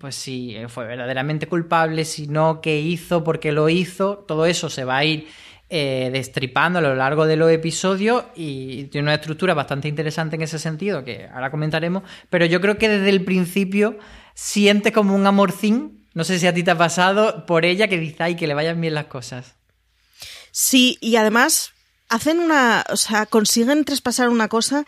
pues 0.00 0.16
si 0.16 0.56
fue 0.66 0.86
verdaderamente 0.86 1.46
culpable, 1.46 2.04
si 2.04 2.26
no, 2.26 2.60
qué 2.60 2.80
hizo, 2.80 3.22
por 3.22 3.38
qué 3.38 3.52
lo 3.52 3.68
hizo, 3.68 4.18
todo 4.26 4.44
eso 4.44 4.68
se 4.70 4.82
va 4.82 4.96
a 4.96 5.04
ir 5.04 5.28
eh, 5.70 6.10
destripando 6.12 6.78
a 6.78 6.82
lo 6.82 6.94
largo 6.94 7.26
de 7.26 7.36
los 7.36 7.50
episodios 7.50 8.24
y 8.34 8.84
tiene 8.84 9.06
una 9.06 9.14
estructura 9.14 9.54
bastante 9.54 9.88
interesante 9.88 10.36
en 10.36 10.42
ese 10.42 10.58
sentido, 10.58 11.04
que 11.04 11.28
ahora 11.32 11.50
comentaremos, 11.50 12.02
pero 12.30 12.46
yo 12.46 12.60
creo 12.60 12.78
que 12.78 12.88
desde 12.88 13.10
el 13.10 13.24
principio 13.24 13.98
siente 14.34 14.92
como 14.92 15.14
un 15.14 15.26
amorcín, 15.26 16.06
no 16.14 16.24
sé 16.24 16.38
si 16.38 16.46
a 16.46 16.54
ti 16.54 16.62
te 16.62 16.70
ha 16.70 16.78
pasado, 16.78 17.44
por 17.44 17.64
ella 17.64 17.88
que 17.88 17.98
dice, 17.98 18.22
ay, 18.22 18.36
que 18.36 18.46
le 18.46 18.54
vayan 18.54 18.80
bien 18.80 18.94
las 18.94 19.06
cosas. 19.06 19.56
Sí, 20.50 20.96
y 21.00 21.16
además 21.16 21.72
hacen 22.08 22.40
una, 22.40 22.84
o 22.88 22.96
sea, 22.96 23.26
consiguen 23.26 23.84
traspasar 23.84 24.28
una 24.28 24.48
cosa 24.48 24.84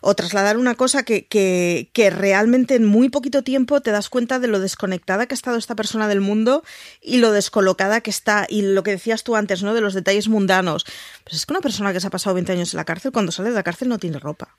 o 0.00 0.14
trasladar 0.14 0.58
una 0.58 0.74
cosa 0.74 1.02
que, 1.02 1.26
que, 1.26 1.90
que, 1.92 2.10
realmente 2.10 2.74
en 2.74 2.84
muy 2.84 3.08
poquito 3.08 3.42
tiempo 3.42 3.80
te 3.80 3.90
das 3.90 4.08
cuenta 4.08 4.38
de 4.38 4.48
lo 4.48 4.60
desconectada 4.60 5.26
que 5.26 5.34
ha 5.34 5.36
estado 5.36 5.56
esta 5.56 5.76
persona 5.76 6.08
del 6.08 6.20
mundo 6.20 6.62
y 7.00 7.18
lo 7.18 7.32
descolocada 7.32 8.00
que 8.00 8.10
está 8.10 8.46
y 8.48 8.62
lo 8.62 8.82
que 8.82 8.92
decías 8.92 9.24
tú 9.24 9.36
antes, 9.36 9.62
¿no? 9.62 9.74
De 9.74 9.80
los 9.80 9.94
detalles 9.94 10.28
mundanos. 10.28 10.84
Pues 11.22 11.36
es 11.36 11.46
que 11.46 11.52
una 11.52 11.60
persona 11.60 11.92
que 11.92 12.00
se 12.00 12.08
ha 12.08 12.10
pasado 12.10 12.34
20 12.34 12.52
años 12.52 12.74
en 12.74 12.78
la 12.78 12.84
cárcel, 12.84 13.12
cuando 13.12 13.32
sale 13.32 13.50
de 13.50 13.54
la 13.54 13.62
cárcel 13.62 13.88
no 13.88 13.98
tiene 13.98 14.18
ropa. 14.18 14.56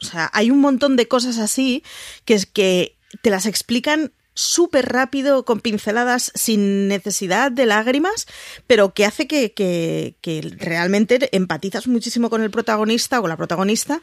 O 0.00 0.04
sea, 0.04 0.30
hay 0.32 0.50
un 0.50 0.60
montón 0.60 0.96
de 0.96 1.08
cosas 1.08 1.38
así 1.38 1.84
que 2.24 2.34
es 2.34 2.46
que 2.46 2.96
te 3.22 3.30
las 3.30 3.46
explican 3.46 4.12
súper 4.34 4.92
rápido, 4.92 5.44
con 5.44 5.60
pinceladas 5.60 6.32
sin 6.34 6.88
necesidad 6.88 7.52
de 7.52 7.66
lágrimas, 7.66 8.26
pero 8.66 8.94
que 8.94 9.04
hace 9.04 9.26
que, 9.26 10.14
realmente 10.58 11.28
empatizas 11.36 11.86
muchísimo 11.86 12.30
con 12.30 12.42
el 12.42 12.50
protagonista 12.50 13.18
o 13.18 13.22
con 13.22 13.30
la 13.30 13.36
protagonista 13.36 14.00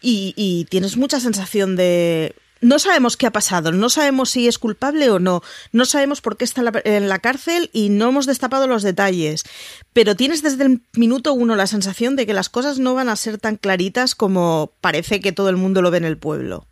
y 0.00 0.66
tienes 0.70 0.96
mucha 0.96 1.20
sensación 1.20 1.76
de 1.76 2.34
no 2.60 2.78
sabemos 2.78 3.16
qué 3.16 3.26
ha 3.26 3.32
pasado, 3.32 3.72
no 3.72 3.88
sabemos 3.88 4.30
si 4.30 4.46
es 4.46 4.58
culpable 4.58 5.10
o 5.10 5.18
no, 5.18 5.42
no 5.72 5.84
sabemos 5.84 6.20
por 6.20 6.36
qué 6.36 6.44
está 6.44 6.62
en 6.84 7.08
la 7.08 7.18
cárcel 7.18 7.70
y 7.72 7.88
no 7.88 8.08
hemos 8.08 8.26
destapado 8.26 8.66
los 8.66 8.82
detalles, 8.82 9.44
pero 9.92 10.14
tienes 10.14 10.42
desde 10.42 10.64
el 10.64 10.82
minuto 10.94 11.32
uno 11.32 11.56
la 11.56 11.66
sensación 11.66 12.16
de 12.16 12.26
que 12.26 12.34
las 12.34 12.48
cosas 12.48 12.78
no 12.78 12.94
van 12.94 13.08
a 13.08 13.16
ser 13.16 13.38
tan 13.38 13.56
claritas 13.56 14.14
como 14.14 14.72
parece 14.80 15.20
que 15.20 15.32
todo 15.32 15.48
el 15.48 15.56
mundo 15.56 15.82
lo 15.82 15.90
ve 15.90 15.98
en 15.98 16.04
el 16.04 16.18
pueblo. 16.18 16.66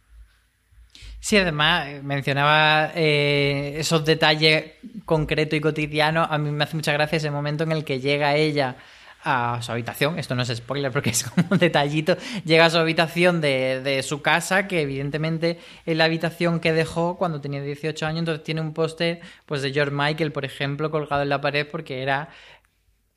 Sí, 1.20 1.36
además 1.36 1.88
eh, 1.88 2.00
mencionaba 2.02 2.92
eh, 2.94 3.74
esos 3.78 4.04
detalles 4.04 4.72
concretos 5.04 5.56
y 5.56 5.60
cotidianos. 5.60 6.28
A 6.30 6.38
mí 6.38 6.50
me 6.50 6.64
hace 6.64 6.76
mucha 6.76 6.92
gracia 6.92 7.16
ese 7.16 7.30
momento 7.30 7.64
en 7.64 7.72
el 7.72 7.84
que 7.84 8.00
llega 8.00 8.36
ella 8.36 8.76
a 9.24 9.58
su 9.60 9.72
habitación. 9.72 10.18
Esto 10.18 10.36
no 10.36 10.42
es 10.42 10.56
spoiler 10.56 10.92
porque 10.92 11.10
es 11.10 11.24
como 11.24 11.48
un 11.50 11.58
detallito. 11.58 12.16
Llega 12.44 12.66
a 12.66 12.70
su 12.70 12.78
habitación 12.78 13.40
de, 13.40 13.80
de, 13.82 14.02
su 14.02 14.22
casa, 14.22 14.68
que 14.68 14.82
evidentemente 14.82 15.58
es 15.86 15.96
la 15.96 16.04
habitación 16.04 16.60
que 16.60 16.72
dejó 16.72 17.18
cuando 17.18 17.40
tenía 17.40 17.62
18 17.62 18.06
años. 18.06 18.20
Entonces 18.20 18.44
tiene 18.44 18.60
un 18.60 18.72
póster 18.72 19.20
pues, 19.44 19.62
de 19.62 19.72
George 19.72 19.94
Michael, 19.94 20.32
por 20.32 20.44
ejemplo, 20.44 20.90
colgado 20.90 21.22
en 21.22 21.28
la 21.30 21.40
pared 21.40 21.66
porque 21.68 22.02
era 22.02 22.28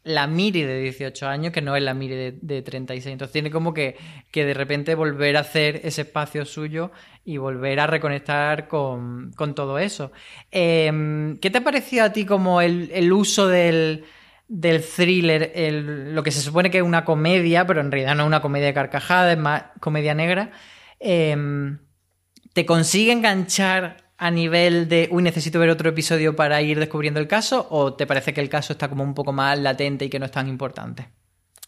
la 0.03 0.27
Miri 0.27 0.63
de 0.63 0.79
18 0.81 1.27
años, 1.27 1.53
que 1.53 1.61
no 1.61 1.75
es 1.75 1.83
la 1.83 1.93
Miri 1.93 2.15
de, 2.15 2.37
de 2.41 2.61
36. 2.61 3.13
Entonces 3.13 3.33
tiene 3.33 3.51
como 3.51 3.73
que, 3.73 3.97
que, 4.31 4.45
de 4.45 4.53
repente 4.53 4.95
volver 4.95 5.37
a 5.37 5.41
hacer 5.41 5.81
ese 5.83 6.01
espacio 6.01 6.45
suyo 6.45 6.91
y 7.23 7.37
volver 7.37 7.79
a 7.79 7.87
reconectar 7.87 8.67
con, 8.67 9.31
con 9.33 9.53
todo 9.55 9.79
eso. 9.79 10.11
Eh, 10.51 11.35
¿Qué 11.41 11.49
te 11.49 11.61
pareció 11.61 12.03
a 12.03 12.13
ti 12.13 12.25
como 12.25 12.61
el, 12.61 12.89
el 12.93 13.11
uso 13.13 13.47
del 13.47 14.05
del 14.51 14.83
thriller, 14.83 15.53
el, 15.55 16.13
lo 16.13 16.23
que 16.23 16.31
se 16.31 16.41
supone 16.41 16.69
que 16.69 16.79
es 16.79 16.83
una 16.83 17.05
comedia, 17.05 17.65
pero 17.65 17.79
en 17.79 17.89
realidad 17.89 18.15
no 18.15 18.23
es 18.23 18.27
una 18.27 18.41
comedia 18.41 18.67
de 18.67 18.73
carcajada, 18.73 19.31
es 19.31 19.37
más 19.37 19.63
comedia 19.79 20.13
negra, 20.13 20.51
eh, 20.99 21.77
¿te 22.51 22.65
consigue 22.65 23.13
enganchar 23.13 24.00
a 24.21 24.29
nivel 24.29 24.87
de, 24.87 25.09
uy, 25.11 25.23
necesito 25.23 25.57
ver 25.57 25.71
otro 25.71 25.89
episodio 25.89 26.35
para 26.35 26.61
ir 26.61 26.77
descubriendo 26.77 27.19
el 27.19 27.27
caso? 27.27 27.65
¿O 27.71 27.95
te 27.95 28.05
parece 28.05 28.35
que 28.35 28.41
el 28.41 28.49
caso 28.49 28.73
está 28.73 28.87
como 28.87 29.03
un 29.03 29.15
poco 29.15 29.33
más 29.33 29.57
latente 29.57 30.05
y 30.05 30.09
que 30.11 30.19
no 30.19 30.25
es 30.25 30.31
tan 30.31 30.47
importante? 30.47 31.09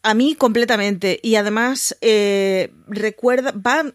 A 0.04 0.14
mí 0.14 0.36
completamente. 0.36 1.20
Y 1.24 1.34
además, 1.34 1.98
eh, 2.02 2.72
recuerda, 2.86 3.54
va, 3.54 3.92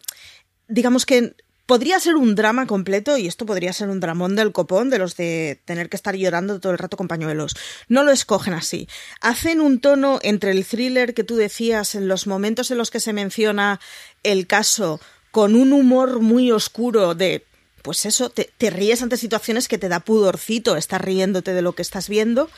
digamos 0.66 1.06
que 1.06 1.36
podría 1.66 2.00
ser 2.00 2.16
un 2.16 2.34
drama 2.34 2.66
completo 2.66 3.16
y 3.16 3.28
esto 3.28 3.46
podría 3.46 3.72
ser 3.72 3.90
un 3.90 4.00
dramón 4.00 4.34
del 4.34 4.50
copón 4.50 4.90
de 4.90 4.98
los 4.98 5.16
de 5.16 5.62
tener 5.64 5.88
que 5.88 5.96
estar 5.96 6.16
llorando 6.16 6.58
todo 6.58 6.72
el 6.72 6.78
rato 6.78 6.96
con 6.96 7.06
pañuelos. 7.06 7.54
No 7.86 8.02
lo 8.02 8.10
escogen 8.10 8.54
así. 8.54 8.88
Hacen 9.20 9.60
un 9.60 9.78
tono 9.78 10.18
entre 10.22 10.50
el 10.50 10.66
thriller 10.66 11.14
que 11.14 11.22
tú 11.22 11.36
decías 11.36 11.94
en 11.94 12.08
los 12.08 12.26
momentos 12.26 12.72
en 12.72 12.78
los 12.78 12.90
que 12.90 12.98
se 12.98 13.12
menciona 13.12 13.78
el 14.24 14.48
caso 14.48 15.00
con 15.30 15.54
un 15.54 15.72
humor 15.72 16.18
muy 16.18 16.50
oscuro 16.50 17.14
de 17.14 17.44
pues 17.82 18.06
eso, 18.06 18.30
te, 18.30 18.70
ríes 18.70 19.02
ante 19.02 19.16
situaciones 19.16 19.68
que 19.68 19.78
te 19.78 19.88
da 19.88 20.00
pudorcito 20.00 20.76
estar 20.76 21.04
riéndote 21.04 21.52
de 21.52 21.62
lo 21.62 21.74
que 21.74 21.82
estás 21.82 22.08
viendo 22.08 22.50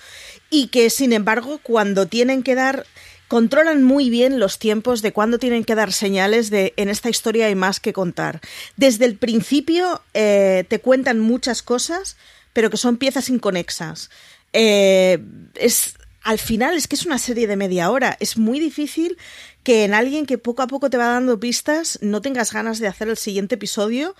y 0.51 0.69
que 0.69 0.91
sin 0.91 1.13
embargo 1.13 1.61
cuando 1.63 2.07
tienen 2.07 2.43
que 2.43 2.55
dar 2.55 2.87
controlan 3.29 3.85
muy 3.85 4.11
bien 4.11 4.41
los 4.41 4.59
tiempos 4.59 5.03
de 5.03 5.13
cuándo 5.13 5.39
tienen 5.39 5.65
que 5.65 5.77
dar 5.77 5.93
señales 5.93 6.51
de 6.51 6.75
en 6.77 6.89
esta 6.89 7.11
historia 7.11 7.47
hay 7.47 7.55
más 7.55 7.79
que 7.79 7.93
contar. 7.93 8.41
Desde 8.77 9.05
el 9.05 9.17
principio 9.17 10.03
eh, 10.15 10.65
te 10.69 10.81
cuentan 10.81 11.21
muchas 11.21 11.63
cosas, 11.63 12.17
pero 12.53 12.71
que 12.71 12.77
son 12.77 12.97
piezas 12.97 13.29
inconexas. 13.29 14.11
Eh, 14.53 15.23
es, 15.55 15.95
al 16.23 16.39
final 16.39 16.75
es 16.75 16.89
que 16.89 16.97
es 16.97 17.07
una 17.07 17.19
serie 17.19 17.47
de 17.47 17.57
media 17.57 17.91
hora. 17.91 18.17
Es 18.21 18.37
muy 18.37 18.59
difícil 18.59 19.17
que 19.63 19.85
en 19.85 19.95
alguien 19.95 20.27
que 20.27 20.39
poco 20.39 20.63
a 20.63 20.67
poco 20.67 20.91
te 20.91 20.97
va 20.97 21.07
dando 21.07 21.39
pistas 21.39 21.99
no 22.03 22.21
tengas 22.21 22.53
ganas 22.53 22.79
de 22.79 22.89
hacer 22.89 23.09
el 23.09 23.17
siguiente 23.17 23.57
episodio 23.57 24.15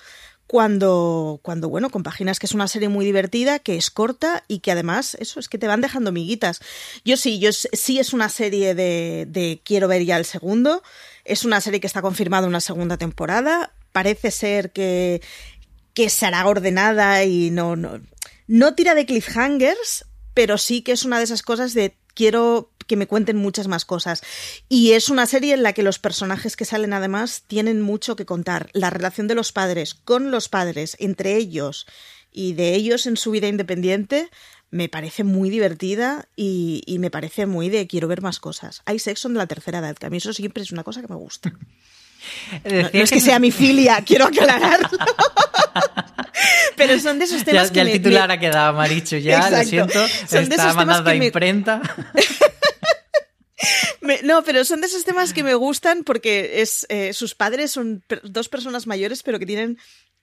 cuando, 0.51 1.39
cuando, 1.45 1.69
bueno, 1.69 1.91
compaginas 1.91 2.41
que 2.41 2.47
es 2.47 2.55
una 2.55 2.67
serie 2.67 2.89
muy 2.89 3.05
divertida, 3.05 3.61
que 3.61 3.77
es 3.77 3.89
corta 3.89 4.43
y 4.49 4.59
que 4.59 4.73
además, 4.73 5.17
eso, 5.21 5.39
es 5.39 5.49
que 5.49 5.59
te 5.59 5.69
van 5.69 5.81
dejando 5.81 6.11
miguitas. 6.11 6.59
Yo 7.05 7.17
sí, 7.17 7.39
yo 7.39 7.53
sí 7.53 8.01
es 8.01 8.13
una 8.13 8.29
serie 8.29 8.75
de, 8.75 9.29
de 9.29 9.61
quiero 9.65 9.87
ver 9.87 10.05
ya 10.05 10.17
el 10.17 10.25
segundo. 10.25 10.83
Es 11.25 11.45
una 11.45 11.61
serie 11.61 11.79
que 11.79 11.87
está 11.87 12.03
confirmada 12.03 12.49
una 12.49 12.61
segunda 12.61 12.97
temporada. 12.97 13.73
Parece 13.93 14.33
ser 14.33 14.73
que, 14.73 15.23
que 15.95 16.11
será 16.11 16.45
ordenada 16.49 17.23
y 17.23 17.53
no, 17.53 17.77
no, 17.77 18.01
no 18.49 18.75
tira 18.75 18.97
de 18.97 19.07
cliffhangers, 19.07 20.05
pero 20.35 20.59
sí 20.59 20.83
que 20.83 20.91
es 20.91 21.05
una 21.05 21.19
de 21.19 21.25
esas 21.27 21.43
cosas 21.43 21.75
de 21.75 21.97
quiero 22.15 22.71
que 22.87 22.97
me 22.97 23.07
cuenten 23.07 23.37
muchas 23.37 23.69
más 23.69 23.85
cosas. 23.85 24.23
Y 24.69 24.93
es 24.93 25.11
una 25.11 25.27
serie 25.27 25.55
en 25.55 25.63
la 25.63 25.73
que 25.73 25.85
los 25.85 25.99
personajes 25.99 26.57
que 26.57 26.65
salen 26.65 26.93
además 26.93 27.45
tienen 27.47 27.81
mucho 27.81 28.17
que 28.17 28.27
contar. 28.27 28.69
La 28.73 28.91
relación 28.91 29.29
de 29.29 29.37
los 29.37 29.53
padres 29.53 29.95
con 29.95 30.31
los 30.31 30.49
padres, 30.49 30.97
entre 30.99 31.37
ellos 31.37 31.87
y 32.33 32.55
de 32.55 32.75
ellos 32.75 33.07
en 33.07 33.17
su 33.17 33.31
vida 33.31 33.47
independiente, 33.47 34.29
me 34.71 34.89
parece 34.89 35.25
muy 35.25 35.51
divertida 35.51 36.29
y, 36.35 36.83
y 36.87 36.99
me 36.99 37.11
parece 37.11 37.47
muy 37.47 37.69
de 37.69 37.87
quiero 37.87 38.09
ver 38.09 38.23
más 38.23 38.41
cosas. 38.41 38.83
Hay 38.87 38.99
sexo 38.99 39.29
en 39.29 39.35
la 39.35 39.47
tercera 39.47 39.79
edad, 39.79 39.97
que 39.97 40.07
a 40.07 40.11
mí 40.11 40.17
eso 40.17 40.33
siempre 40.33 40.63
es 40.63 40.73
una 40.73 40.85
cosa 40.85 41.01
que 41.01 41.09
me 41.09 41.17
gusta. 41.17 41.53
No, 42.65 42.83
no, 42.83 42.89
es 42.93 43.11
que 43.11 43.19
sea 43.19 43.39
mi 43.39 43.51
filia, 43.51 44.03
quiero 44.07 44.27
aclararlo. 44.27 44.91
Pero 46.77 46.99
son 46.99 47.19
de 47.19 47.25
esos 47.27 47.45
temas 47.45 47.69
ya, 47.69 47.73
que 47.73 47.77
ya 47.79 47.85
me, 47.85 47.93
el 47.93 47.97
titular 48.03 48.29
me... 48.29 48.35
ha 48.35 48.41
quedado, 48.41 48.73
Maricho, 48.75 49.17
ya, 49.19 49.37
Exacto. 49.39 49.57
lo 49.59 49.65
siento. 49.65 50.09
Son 50.09 50.29
de 50.31 50.41
está 50.43 50.57
temas 50.57 50.77
mandando 50.77 51.05
que 51.05 51.11
a 51.11 51.15
me- 51.19 51.27
imprenta. 51.27 51.83
Me- 54.01 54.23
no, 54.23 54.43
pero 54.43 54.65
son 54.65 54.81
de 54.81 54.87
esos 54.87 55.05
temas 55.05 55.35
que 55.35 55.45
me 55.45 55.55
gustan 55.55 56.03
porque 56.05 56.63
es 56.63 56.87
eh, 56.89 57.13
sus 57.13 57.35
padres 57.35 57.71
son 57.71 58.03
per- 58.07 58.23
dos 58.25 58.49
personas 58.49 58.87
mayores, 58.87 59.23
pero 59.23 59.39
que 59.39 59.45
tienen 59.45 59.79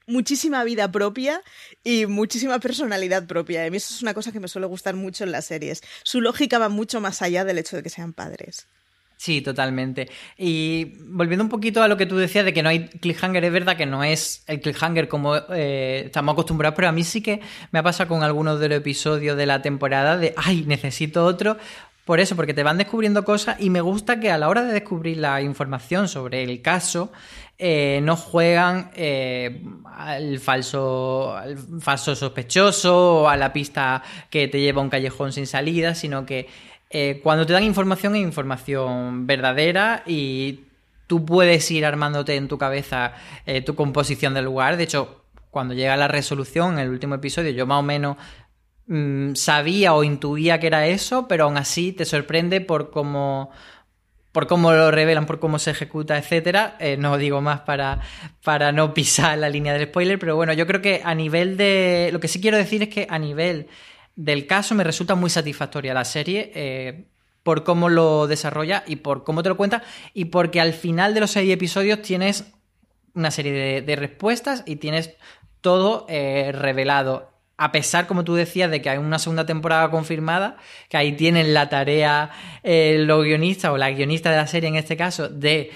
muchísima 0.07 0.63
vida 0.63 0.91
propia 0.91 1.43
y 1.83 2.07
muchísima 2.07 2.59
personalidad 2.59 3.27
propia. 3.27 3.63
A 3.65 3.69
mí 3.69 3.77
eso 3.77 3.93
es 3.93 4.01
una 4.01 4.15
cosa 4.15 4.31
que 4.31 4.39
me 4.39 4.47
suele 4.47 4.65
gustar 4.65 4.95
mucho 4.95 5.23
en 5.23 5.31
las 5.31 5.45
series. 5.45 5.83
Su 6.03 6.21
lógica 6.21 6.57
va 6.57 6.69
mucho 6.69 6.99
más 6.99 7.21
allá 7.21 7.45
del 7.45 7.59
hecho 7.59 7.75
de 7.75 7.83
que 7.83 7.89
sean 7.89 8.13
padres. 8.13 8.65
Sí, 9.17 9.41
totalmente. 9.41 10.09
Y 10.37 10.93
volviendo 11.07 11.43
un 11.43 11.49
poquito 11.49 11.81
a 11.81 11.87
lo 11.87 11.97
que 11.97 12.05
tú 12.05 12.17
decías 12.17 12.45
de 12.45 12.53
que 12.53 12.61
no 12.61 12.69
hay 12.69 12.87
cliffhanger, 12.87 13.43
es 13.43 13.51
verdad 13.51 13.75
que 13.75 13.87
no 13.87 14.03
es 14.03 14.43
el 14.45 14.61
cliffhanger 14.61 15.07
como 15.07 15.35
eh, 15.35 16.03
estamos 16.05 16.33
acostumbrados, 16.33 16.75
pero 16.75 16.87
a 16.87 16.91
mí 16.91 17.03
sí 17.03 17.21
que 17.21 17.41
me 17.71 17.79
ha 17.79 17.83
pasado 17.83 18.09
con 18.09 18.21
algunos 18.21 18.59
de 18.59 18.69
los 18.69 18.77
episodios 18.77 19.35
de 19.35 19.47
la 19.47 19.63
temporada 19.63 20.17
de, 20.17 20.35
ay, 20.37 20.65
necesito 20.67 21.25
otro. 21.25 21.57
Por 22.05 22.19
eso, 22.21 22.35
porque 22.37 22.53
te 22.53 22.63
van 22.63 22.77
descubriendo 22.77 23.25
cosas 23.25 23.57
y 23.59 23.69
me 23.69 23.81
gusta 23.81 24.19
que 24.19 24.31
a 24.31 24.37
la 24.37 24.47
hora 24.47 24.63
de 24.63 24.71
descubrir 24.71 25.17
la 25.17 25.41
información 25.41 26.07
sobre 26.07 26.43
el 26.43 26.61
caso, 26.61 27.11
eh, 27.59 27.99
no 28.03 28.15
juegan 28.15 28.91
eh, 28.95 29.63
al, 29.83 30.39
falso, 30.39 31.35
al 31.35 31.57
falso 31.81 32.15
sospechoso 32.15 33.23
o 33.23 33.27
a 33.27 33.35
la 33.35 33.51
pista 33.51 34.03
que 34.29 34.47
te 34.47 34.61
lleva 34.61 34.79
a 34.79 34.83
un 34.83 34.91
callejón 34.91 35.33
sin 35.33 35.47
salida, 35.47 35.95
sino 35.95 36.25
que 36.25 36.47
eh, 36.89 37.19
cuando 37.21 37.45
te 37.45 37.53
dan 37.53 37.63
información 37.63 38.15
es 38.15 38.21
información 38.21 39.27
verdadera 39.27 40.03
y 40.05 40.61
tú 41.07 41.25
puedes 41.25 41.69
ir 41.71 41.85
armándote 41.85 42.35
en 42.35 42.47
tu 42.47 42.57
cabeza 42.57 43.13
eh, 43.45 43.61
tu 43.61 43.75
composición 43.75 44.33
del 44.33 44.45
lugar. 44.45 44.77
De 44.77 44.83
hecho, 44.83 45.23
cuando 45.51 45.73
llega 45.73 45.97
la 45.97 46.07
resolución 46.07 46.73
en 46.73 46.79
el 46.79 46.89
último 46.89 47.15
episodio, 47.15 47.51
yo 47.51 47.65
más 47.65 47.79
o 47.79 47.83
menos 47.83 48.17
mm, 48.87 49.35
sabía 49.35 49.93
o 49.93 50.03
intuía 50.03 50.59
que 50.59 50.67
era 50.67 50.87
eso, 50.87 51.27
pero 51.27 51.45
aún 51.45 51.57
así 51.57 51.91
te 51.91 52.05
sorprende 52.05 52.61
por 52.61 52.91
cómo 52.91 53.51
por 54.37 54.45
cómo 54.45 54.71
lo 54.71 54.91
revelan, 54.91 55.25
por 55.25 55.39
cómo 55.39 55.57
se 55.57 55.71
ejecuta, 55.71 56.15
etcétera. 56.15 56.75
Eh, 56.79 56.95
no 56.95 57.17
digo 57.17 57.41
más 57.41 57.61
para, 57.61 58.01
para 58.43 58.71
no 58.71 58.93
pisar 58.93 59.35
la 59.39 59.49
línea 59.49 59.73
del 59.73 59.87
spoiler, 59.87 60.19
pero 60.19 60.35
bueno, 60.35 60.53
yo 60.53 60.67
creo 60.67 60.79
que 60.79 61.01
a 61.03 61.15
nivel 61.15 61.57
de. 61.57 62.11
Lo 62.13 62.19
que 62.19 62.27
sí 62.27 62.39
quiero 62.39 62.55
decir 62.55 62.83
es 62.83 62.89
que 62.89 63.07
a 63.09 63.17
nivel 63.17 63.67
del 64.17 64.45
caso 64.47 64.75
me 64.75 64.83
resulta 64.83 65.15
muy 65.15 65.29
satisfactoria 65.29 65.93
la 65.93 66.03
serie. 66.03 66.51
Eh, 66.53 67.05
por 67.43 67.63
cómo 67.63 67.87
lo 67.87 68.27
desarrolla 68.27 68.83
y 68.85 68.97
por 68.97 69.23
cómo 69.23 69.41
te 69.41 69.47
lo 69.47 69.55
cuenta, 69.55 69.81
y 70.13 70.25
porque 70.25 70.59
al 70.59 70.73
final 70.73 71.13
de 71.13 71.21
los 71.21 71.31
seis 71.31 71.49
episodios 71.49 72.01
tienes 72.01 72.43
una 73.13 73.31
serie 73.31 73.81
de, 73.81 73.95
respuestas 73.95 74.63
y 74.65 74.75
tienes 74.75 75.15
todo 75.61 76.05
eh, 76.09 76.51
revelado 76.51 77.31
a 77.57 77.71
pesar, 77.71 78.05
como 78.05 78.23
tú 78.23 78.35
decías, 78.35 78.69
de 78.69 78.81
que 78.81 78.89
hay 78.89 78.97
una 78.97 79.17
segunda 79.17 79.45
temporada 79.45 79.89
confirmada, 79.89 80.57
que 80.89 80.97
ahí 80.97 81.13
tienen 81.13 81.53
la 81.53 81.69
tarea 81.69 82.31
eh, 82.63 82.97
los 82.99 83.23
guionistas 83.23 83.71
o 83.71 83.77
la 83.77 83.91
guionista 83.91 84.29
de 84.29 84.37
la 84.37 84.47
serie 84.47 84.69
en 84.69 84.75
este 84.75 84.95
caso 84.95 85.27
de 85.27 85.71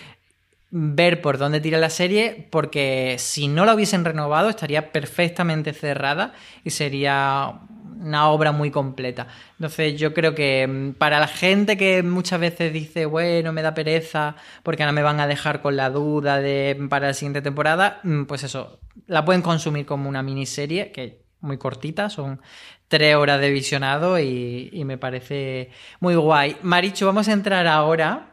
ver 0.70 1.22
por 1.22 1.38
dónde 1.38 1.60
tira 1.60 1.80
la 1.80 1.90
serie, 1.90 2.48
porque 2.50 3.16
si 3.18 3.48
no 3.48 3.66
la 3.66 3.74
hubiesen 3.74 4.06
renovado 4.06 4.50
estaría 4.50 4.92
perfectamente 4.92 5.74
cerrada 5.74 6.34
y 6.64 6.70
sería 6.70 7.62
una 8.02 8.30
obra 8.30 8.52
muy 8.52 8.72
completa. 8.72 9.28
Entonces 9.54 10.00
yo 10.00 10.14
creo 10.14 10.36
que 10.36 10.68
mm, 10.68 10.94
para 10.94 11.20
la 11.20 11.28
gente 11.28 11.78
que 11.78 12.04
muchas 12.04 12.40
veces 12.40 12.74
dice, 12.74 13.06
bueno, 13.06 13.54
me 13.54 13.62
da 13.62 13.74
pereza 13.74 14.36
porque 14.64 14.84
ahora 14.84 14.94
me 14.94 15.04
van 15.04 15.20
a 15.20 15.28
dejar 15.28 15.62
con 15.62 15.76
la 15.76 15.90
duda 15.90 16.40
de 16.40 16.78
para 16.90 17.08
la 17.08 17.14
siguiente 17.14 17.42
temporada, 17.42 18.00
mm, 18.04 18.24
pues 18.24 18.44
eso, 18.44 18.80
la 19.08 19.24
pueden 19.26 19.42
consumir 19.42 19.86
como 19.86 20.10
una 20.10 20.24
miniserie 20.24 20.92
que 20.92 21.22
muy 21.42 21.58
cortita, 21.58 22.10
son 22.10 22.42
tres 22.88 23.16
horas 23.16 23.40
de 23.42 23.50
visionado 23.50 24.20
y, 24.20 24.70
y 24.72 24.86
me 24.86 24.98
parece 24.98 25.70
muy 26.00 26.16
guay. 26.16 26.58
Maricho, 26.62 27.06
vamos 27.06 27.28
a 27.28 27.34
entrar 27.34 27.66
ahora 27.68 28.32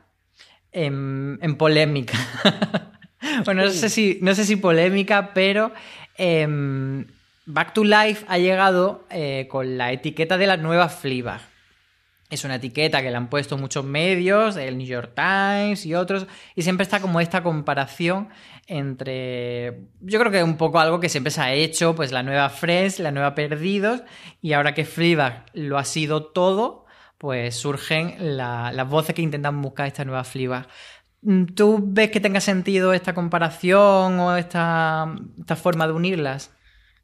en, 0.73 1.39
en 1.43 1.57
polémica. 1.57 2.19
bueno, 3.45 3.65
no 3.65 3.71
sé, 3.71 3.89
si, 3.89 4.19
no 4.23 4.35
sé 4.35 4.45
si 4.45 4.57
polémica, 4.57 5.33
pero 5.35 5.73
em, 6.17 7.07
Back 7.51 7.73
to 7.73 7.83
Life 7.83 8.27
ha 8.29 8.37
llegado 8.37 9.07
eh, 9.09 9.49
con 9.51 9.79
la 9.79 9.91
etiqueta 9.91 10.37
de 10.37 10.47
la 10.47 10.59
nueva 10.59 10.91
Fleabag. 10.91 11.41
Es 12.29 12.45
una 12.45 12.57
etiqueta 12.57 13.01
que 13.01 13.09
le 13.09 13.17
han 13.17 13.31
puesto 13.31 13.57
muchos 13.57 13.87
medios, 13.87 14.59
el 14.59 14.77
New 14.77 14.87
York 14.87 15.13
Times 15.15 15.87
y 15.87 15.95
otros, 15.95 16.27
y 16.55 16.61
siempre 16.61 16.83
está 16.83 17.01
como 17.01 17.23
esta 17.23 17.43
comparación 17.43 18.29
entre. 18.67 19.89
Yo 20.01 20.19
creo 20.21 20.31
que 20.31 20.43
un 20.43 20.59
poco 20.59 20.79
algo 20.79 21.01
que 21.01 21.09
siempre 21.09 21.31
se 21.31 21.41
ha 21.41 21.55
hecho, 21.55 21.95
pues 21.95 22.13
la 22.13 22.23
nueva 22.23 22.51
Friends, 22.51 22.99
la 22.99 23.13
nueva 23.13 23.35
Perdidos, 23.35 24.03
y 24.43 24.53
ahora 24.53 24.75
que 24.75 24.85
Fleabag 24.85 25.47
lo 25.55 25.79
ha 25.79 25.85
sido 25.85 26.27
todo, 26.27 26.85
pues 27.17 27.57
surgen 27.57 28.37
las 28.37 28.89
voces 28.91 29.15
que 29.15 29.23
intentan 29.23 29.63
buscar 29.63 29.87
esta 29.87 30.05
nueva 30.05 30.25
Fleabag. 30.25 30.69
¿Tú 31.55 31.81
ves 31.83 32.11
que 32.11 32.21
tenga 32.21 32.41
sentido 32.41 32.93
esta 32.93 33.15
comparación 33.15 34.21
o 34.21 34.37
esta 34.37 35.15
forma 35.57 35.87
de 35.87 35.95
unirlas? 35.95 36.58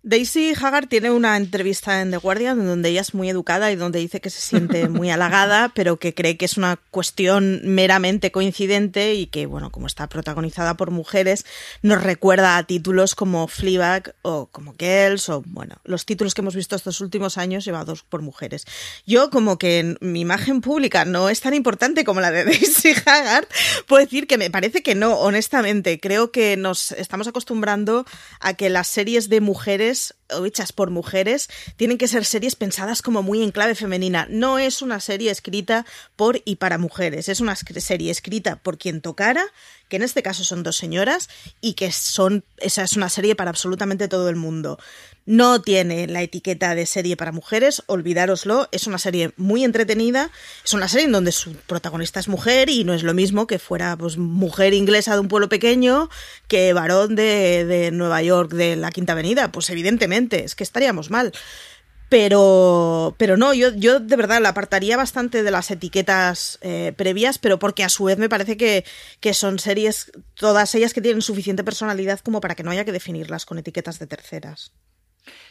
Daisy 0.07 0.53
Haggard 0.53 0.87
tiene 0.87 1.11
una 1.11 1.35
entrevista 1.39 2.03
en 2.03 2.11
The 2.11 2.19
Guardian 2.19 2.63
donde 2.67 2.91
ella 2.91 3.01
es 3.01 3.15
muy 3.15 3.31
educada 3.31 3.73
y 3.73 3.77
donde 3.77 4.01
dice 4.01 4.21
que 4.21 4.29
se 4.29 4.39
siente 4.39 4.87
muy 4.91 5.11
halagada, 5.11 5.73
pero 5.75 5.97
que 5.97 6.13
cree 6.13 6.37
que 6.37 6.45
es 6.45 6.59
una 6.59 6.79
cuestión 6.91 7.63
meramente 7.65 8.31
coincidente 8.31 9.15
y 9.15 9.29
que, 9.29 9.47
bueno, 9.47 9.71
como 9.71 9.87
está 9.87 10.07
protagonizada 10.11 10.77
por 10.77 10.91
mujeres, 10.91 11.47
nos 11.81 12.03
recuerda 12.03 12.59
a 12.59 12.65
títulos 12.65 13.15
como 13.15 13.49
Fleabag 13.49 14.15
o 14.21 14.45
como 14.53 14.75
Girls 14.79 15.31
o, 15.31 15.43
bueno, 15.47 15.77
los 15.85 16.05
títulos 16.05 16.35
que 16.35 16.43
hemos 16.43 16.55
visto 16.55 16.77
estos 16.77 17.01
últimos 17.01 17.39
años 17.39 17.65
llevados 17.65 18.03
por 18.03 18.21
mujeres. 18.21 18.67
Yo, 19.07 19.31
como 19.31 19.57
que 19.57 19.97
mi 20.03 20.21
imagen 20.21 20.61
pública 20.61 21.07
no 21.07 21.31
es 21.31 21.41
tan 21.41 21.55
importante 21.55 22.05
como 22.05 22.21
la 22.21 22.31
de 22.31 22.45
Daisy 22.45 22.93
Haggard, 23.07 23.47
puedo 23.87 24.05
decir 24.05 24.27
que 24.27 24.37
me 24.37 24.51
parece 24.51 24.83
que 24.83 24.95
no, 24.95 25.15
honestamente. 25.15 25.99
Creo 25.99 26.31
que 26.31 26.59
nos 26.59 26.93
estamos 26.93 27.27
acostumbrando 27.27 28.05
a 28.41 28.53
que 28.53 28.69
las 28.69 28.87
series 28.87 29.31
de 29.31 29.41
mujeres 29.41 29.94
this 29.95 30.11
hechas 30.45 30.73
por 30.73 30.91
mujeres 30.91 31.49
tienen 31.77 31.99
que 31.99 32.09
ser 32.09 32.25
series 32.25 32.57
pensadas 32.57 33.03
como 33.03 33.23
muy 33.23 33.43
en 33.43 33.51
clave 33.51 33.75
femenina. 33.75 34.27
No 34.31 34.59
es 34.59 34.83
una 34.83 35.01
serie 35.01 35.31
escrita 35.31 35.85
por 36.17 36.41
y 36.45 36.57
para 36.57 36.79
mujeres, 36.79 37.29
es 37.29 37.41
una 37.41 37.57
serie 37.57 38.11
escrita 38.11 38.57
por 38.57 38.79
quien 38.79 39.01
tocara, 39.01 39.45
que 39.89 39.97
en 39.97 40.03
este 40.03 40.23
caso 40.23 40.45
son 40.45 40.63
dos 40.63 40.77
señoras 40.77 41.29
y 41.61 41.75
que 41.75 41.93
son 41.93 42.45
esa 42.59 42.83
es 42.83 42.97
una 42.97 43.09
serie 43.09 43.37
para 43.37 43.51
absolutamente 43.51 44.09
todo 44.09 44.29
el 44.29 44.37
mundo. 44.37 44.79
No 45.27 45.63
tiene 45.63 46.07
la 46.07 46.21
etiqueta 46.21 46.75
de 46.75 46.85
serie 46.85 47.17
para 47.17 47.33
mujeres, 47.33 47.83
olvidároslo, 47.87 48.69
es 48.73 48.87
una 48.87 48.99
serie 48.99 49.33
muy 49.39 49.65
entretenida, 49.65 50.31
es 50.63 50.75
una 50.75 50.87
serie 50.87 51.07
en 51.07 51.13
donde 51.13 51.33
su 51.33 51.55
protagonista 51.55 52.21
es 52.21 52.29
mujer 52.29 52.69
y 52.69 52.85
no 52.85 52.93
es 52.93 53.03
lo 53.03 53.15
mismo 53.15 53.47
que 53.47 53.59
fuera 53.59 53.97
pues, 53.97 54.19
mujer 54.19 54.75
inglesa 54.75 55.15
de 55.15 55.21
un 55.21 55.29
pueblo 55.29 55.49
pequeño 55.49 56.11
que 56.47 56.75
varón 56.75 57.17
de, 57.17 57.65
de 57.65 57.91
Nueva 57.91 58.23
York 58.23 58.53
de 58.53 58.77
la 58.77 58.91
Quinta 58.91 59.13
Avenida, 59.15 59.51
pues 59.51 59.71
evidentemente, 59.71 60.24
es 60.33 60.55
que 60.55 60.65
estaríamos 60.65 61.11
mal. 61.11 61.33
Pero, 62.09 63.17
pero 63.19 63.37
no, 63.37 63.55
yo, 63.55 63.75
yo 63.75 63.99
de 63.99 64.17
verdad 64.17 64.41
la 64.41 64.51
apartaría 64.51 64.97
bastante 64.97 65.43
de 65.43 65.51
las 65.51 65.71
etiquetas 65.71 66.59
eh, 66.61 66.93
previas, 66.97 67.39
pero 67.39 67.59
porque 67.59 67.83
a 67.83 67.89
su 67.89 68.05
vez 68.05 68.19
me 68.19 68.29
parece 68.29 68.57
que, 68.57 68.85
que 69.21 69.35
son 69.35 69.59
series, 69.59 70.13
todas 70.35 70.75
ellas 70.75 70.93
que 70.93 71.01
tienen 71.01 71.23
suficiente 71.23 71.65
personalidad 71.65 72.21
como 72.21 72.41
para 72.41 72.55
que 72.55 72.63
no 72.63 72.71
haya 72.71 72.85
que 72.85 72.93
definirlas 72.93 73.47
con 73.47 73.59
etiquetas 73.59 73.99
de 73.99 74.07
terceras. 74.07 74.73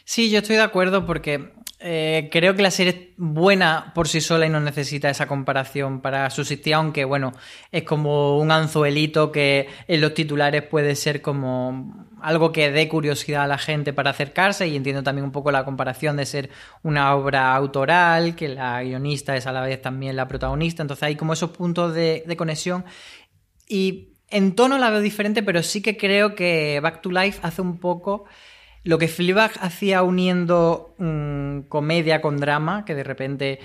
Sí, 0.04 0.30
yo 0.30 0.38
estoy 0.38 0.56
de 0.56 0.62
acuerdo 0.62 1.06
porque 1.06 1.52
eh, 1.86 2.30
creo 2.32 2.54
que 2.54 2.62
la 2.62 2.70
serie 2.70 2.92
es 2.92 3.14
buena 3.18 3.92
por 3.94 4.08
sí 4.08 4.22
sola 4.22 4.46
y 4.46 4.48
no 4.48 4.58
necesita 4.58 5.10
esa 5.10 5.26
comparación 5.26 6.00
para 6.00 6.30
subsistir, 6.30 6.72
aunque 6.72 7.04
bueno, 7.04 7.32
es 7.72 7.82
como 7.82 8.38
un 8.38 8.50
anzuelito 8.50 9.30
que 9.30 9.68
en 9.86 10.00
los 10.00 10.14
titulares 10.14 10.62
puede 10.62 10.94
ser 10.94 11.20
como 11.20 12.06
algo 12.22 12.52
que 12.52 12.70
dé 12.70 12.88
curiosidad 12.88 13.42
a 13.42 13.46
la 13.46 13.58
gente 13.58 13.92
para 13.92 14.10
acercarse 14.10 14.66
y 14.66 14.76
entiendo 14.76 15.02
también 15.02 15.26
un 15.26 15.32
poco 15.32 15.52
la 15.52 15.66
comparación 15.66 16.16
de 16.16 16.24
ser 16.24 16.48
una 16.82 17.14
obra 17.14 17.54
autoral, 17.54 18.34
que 18.34 18.48
la 18.48 18.82
guionista 18.82 19.36
es 19.36 19.46
a 19.46 19.52
la 19.52 19.60
vez 19.60 19.82
también 19.82 20.16
la 20.16 20.26
protagonista, 20.26 20.80
entonces 20.80 21.02
hay 21.02 21.16
como 21.16 21.34
esos 21.34 21.50
puntos 21.50 21.94
de, 21.94 22.24
de 22.26 22.36
conexión. 22.36 22.86
Y 23.68 24.14
en 24.30 24.54
tono 24.54 24.78
la 24.78 24.88
veo 24.88 25.00
diferente, 25.00 25.42
pero 25.42 25.62
sí 25.62 25.82
que 25.82 25.98
creo 25.98 26.34
que 26.34 26.80
Back 26.80 27.02
to 27.02 27.10
Life 27.10 27.40
hace 27.42 27.60
un 27.60 27.78
poco 27.78 28.24
lo 28.84 28.98
que 28.98 29.08
Fleabag 29.08 29.52
hacía 29.60 30.02
uniendo 30.02 30.94
mm, 30.98 31.60
comedia 31.68 32.20
con 32.20 32.36
drama, 32.36 32.84
que 32.84 32.94
de 32.94 33.02
repente 33.02 33.58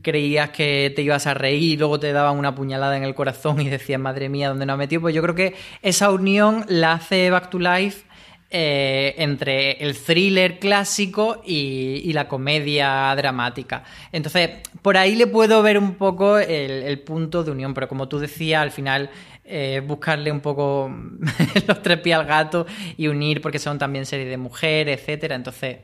creías 0.00 0.50
que 0.50 0.92
te 0.96 1.02
ibas 1.02 1.26
a 1.26 1.34
reír 1.34 1.74
y 1.74 1.76
luego 1.76 2.00
te 2.00 2.12
daban 2.12 2.38
una 2.38 2.54
puñalada 2.54 2.96
en 2.96 3.04
el 3.04 3.14
corazón 3.14 3.60
y 3.60 3.68
decías, 3.68 4.00
madre 4.00 4.30
mía, 4.30 4.48
¿dónde 4.48 4.64
no 4.64 4.72
ha 4.72 4.76
metido? 4.78 5.02
Pues 5.02 5.14
yo 5.14 5.22
creo 5.22 5.34
que 5.34 5.54
esa 5.82 6.10
unión 6.10 6.64
la 6.68 6.94
hace 6.94 7.30
Back 7.30 7.50
to 7.50 7.58
Life 7.58 8.06
eh, 8.54 9.14
entre 9.16 9.72
el 9.82 9.96
thriller 9.96 10.58
clásico 10.58 11.40
y, 11.42 12.02
y, 12.04 12.12
la 12.12 12.28
comedia 12.28 13.14
dramática. 13.16 13.82
Entonces, 14.12 14.50
por 14.82 14.98
ahí 14.98 15.14
le 15.14 15.26
puedo 15.26 15.62
ver 15.62 15.78
un 15.78 15.94
poco 15.94 16.36
el, 16.36 16.70
el 16.82 16.98
punto 17.00 17.44
de 17.44 17.50
unión, 17.50 17.72
pero 17.72 17.88
como 17.88 18.08
tú 18.08 18.18
decías, 18.18 18.60
al 18.60 18.70
final 18.70 19.08
eh, 19.44 19.82
buscarle 19.84 20.30
un 20.30 20.40
poco 20.40 20.90
los 21.66 21.82
tres 21.82 21.98
pies 21.98 22.16
al 22.16 22.26
gato 22.26 22.66
y 22.96 23.08
unir 23.08 23.40
porque 23.40 23.58
son 23.58 23.78
también 23.78 24.06
series 24.06 24.28
de 24.28 24.36
mujeres, 24.36 25.00
etcétera. 25.00 25.34
Entonces, 25.34 25.78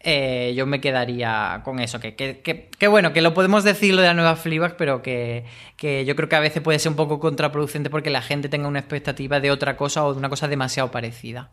eh, 0.00 0.54
yo 0.56 0.66
me 0.66 0.80
quedaría 0.80 1.62
con 1.64 1.80
eso. 1.80 1.98
Que, 1.98 2.14
que, 2.14 2.40
que, 2.78 2.86
bueno, 2.88 3.12
que 3.12 3.22
lo 3.22 3.34
podemos 3.34 3.64
decir 3.64 3.94
lo 3.94 4.02
de 4.02 4.08
la 4.08 4.14
nueva 4.14 4.36
Fleabag, 4.36 4.76
pero 4.76 5.02
que, 5.02 5.44
yo 5.80 6.16
creo 6.16 6.28
que 6.28 6.36
a 6.36 6.40
veces 6.40 6.62
puede 6.62 6.78
ser 6.78 6.90
un 6.90 6.96
poco 6.96 7.18
contraproducente 7.18 7.90
porque 7.90 8.10
la 8.10 8.22
gente 8.22 8.48
tenga 8.48 8.68
una 8.68 8.78
expectativa 8.78 9.40
de 9.40 9.50
otra 9.50 9.76
cosa 9.76 10.04
o 10.04 10.12
de 10.12 10.18
una 10.18 10.28
cosa 10.28 10.48
demasiado 10.48 10.90
parecida. 10.90 11.50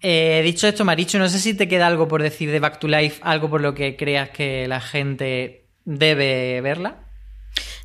Eh, 0.00 0.40
dicho 0.44 0.66
esto, 0.66 0.84
Maricho, 0.84 1.18
no 1.18 1.28
sé 1.28 1.38
si 1.38 1.54
te 1.54 1.68
queda 1.68 1.86
algo 1.86 2.08
por 2.08 2.22
decir 2.22 2.50
de 2.50 2.60
Back 2.60 2.78
to 2.78 2.88
Life, 2.88 3.20
algo 3.22 3.50
por 3.50 3.60
lo 3.60 3.74
que 3.74 3.96
creas 3.96 4.30
que 4.30 4.66
la 4.68 4.80
gente 4.80 5.64
debe 5.84 6.60
verla. 6.62 7.05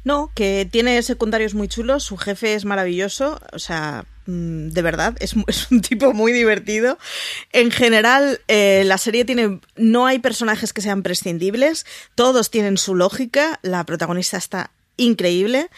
No, 0.03 0.31
que 0.36 0.67
tiene 0.69 1.01
secundarios 1.03 1.53
muy 1.53 1.67
chulos, 1.67 2.03
su 2.03 2.17
jefe 2.17 2.55
es 2.55 2.65
maravilloso, 2.65 3.39
o 3.53 3.60
sea, 3.60 4.05
mm, 4.25 4.69
de 4.69 4.81
verdad, 4.81 5.15
es, 5.19 5.36
es 5.47 5.71
un 5.71 5.81
tipo 5.81 6.13
muy 6.13 6.31
divertido. 6.31 6.97
En 7.51 7.71
general, 7.71 8.41
eh, 8.47 8.84
la 8.86 8.97
serie 8.97 9.25
tiene, 9.25 9.60
no 9.75 10.05
hay 10.05 10.19
personajes 10.19 10.73
que 10.73 10.81
sean 10.81 11.03
prescindibles, 11.03 11.86
todos 12.15 12.51
tienen 12.51 12.77
su 12.77 12.95
lógica, 12.95 13.60
la 13.62 13.86
protagonista 13.86 14.38
está 14.38 14.71
increíble. 14.97 15.69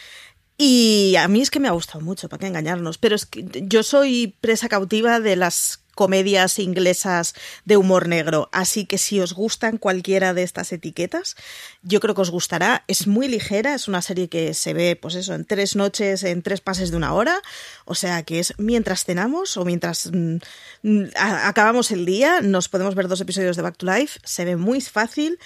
Y 0.56 1.16
a 1.18 1.26
mí 1.26 1.40
es 1.40 1.50
que 1.50 1.58
me 1.58 1.66
ha 1.66 1.72
gustado 1.72 2.00
mucho, 2.00 2.28
para 2.28 2.40
qué 2.40 2.46
engañarnos, 2.46 2.96
pero 2.98 3.16
es 3.16 3.26
que 3.26 3.44
yo 3.62 3.82
soy 3.82 4.36
presa 4.40 4.68
cautiva 4.68 5.18
de 5.18 5.34
las 5.34 5.83
comedias 5.94 6.58
inglesas 6.58 7.34
de 7.64 7.76
humor 7.76 8.08
negro. 8.08 8.48
Así 8.52 8.86
que 8.86 8.98
si 8.98 9.20
os 9.20 9.32
gustan 9.32 9.78
cualquiera 9.78 10.34
de 10.34 10.42
estas 10.42 10.72
etiquetas, 10.72 11.36
yo 11.82 12.00
creo 12.00 12.14
que 12.14 12.20
os 12.20 12.30
gustará. 12.30 12.84
Es 12.88 13.06
muy 13.06 13.28
ligera, 13.28 13.74
es 13.74 13.88
una 13.88 14.02
serie 14.02 14.28
que 14.28 14.54
se 14.54 14.74
ve, 14.74 14.96
pues 14.96 15.14
eso, 15.14 15.34
en 15.34 15.44
tres 15.44 15.76
noches, 15.76 16.22
en 16.24 16.42
tres 16.42 16.60
pases 16.60 16.90
de 16.90 16.96
una 16.96 17.14
hora. 17.14 17.40
O 17.84 17.94
sea 17.94 18.22
que 18.22 18.40
es 18.40 18.54
mientras 18.58 19.04
cenamos 19.04 19.56
o 19.56 19.64
mientras 19.64 20.10
mm, 20.12 20.36
mm 20.82 21.04
acabamos 21.16 21.90
el 21.90 22.06
día, 22.06 22.40
nos 22.40 22.68
podemos 22.68 22.94
ver 22.94 23.08
dos 23.08 23.20
episodios 23.20 23.56
de 23.56 23.62
Back 23.62 23.76
to 23.76 23.86
Life. 23.86 24.20
Se 24.24 24.44
ve 24.44 24.56
muy 24.56 24.80
fácil. 24.80 25.38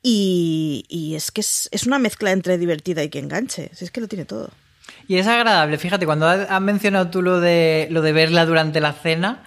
Y, 0.00 1.14
es 1.16 1.30
que 1.32 1.40
es, 1.40 1.68
es, 1.72 1.86
una 1.86 1.98
mezcla 1.98 2.30
entre 2.30 2.56
divertida 2.56 3.02
y 3.02 3.10
que 3.10 3.18
enganche. 3.18 3.70
Si 3.74 3.84
es 3.84 3.90
que 3.90 4.00
lo 4.00 4.08
tiene 4.08 4.24
todo. 4.24 4.50
Y 5.06 5.16
es 5.16 5.26
agradable, 5.26 5.78
fíjate, 5.78 6.06
cuando 6.06 6.26
has 6.26 6.60
mencionado 6.60 7.08
tú 7.08 7.22
lo 7.22 7.40
de, 7.40 7.88
lo 7.90 8.02
de 8.02 8.12
verla 8.12 8.44
durante 8.46 8.80
la 8.80 8.92
cena, 8.92 9.42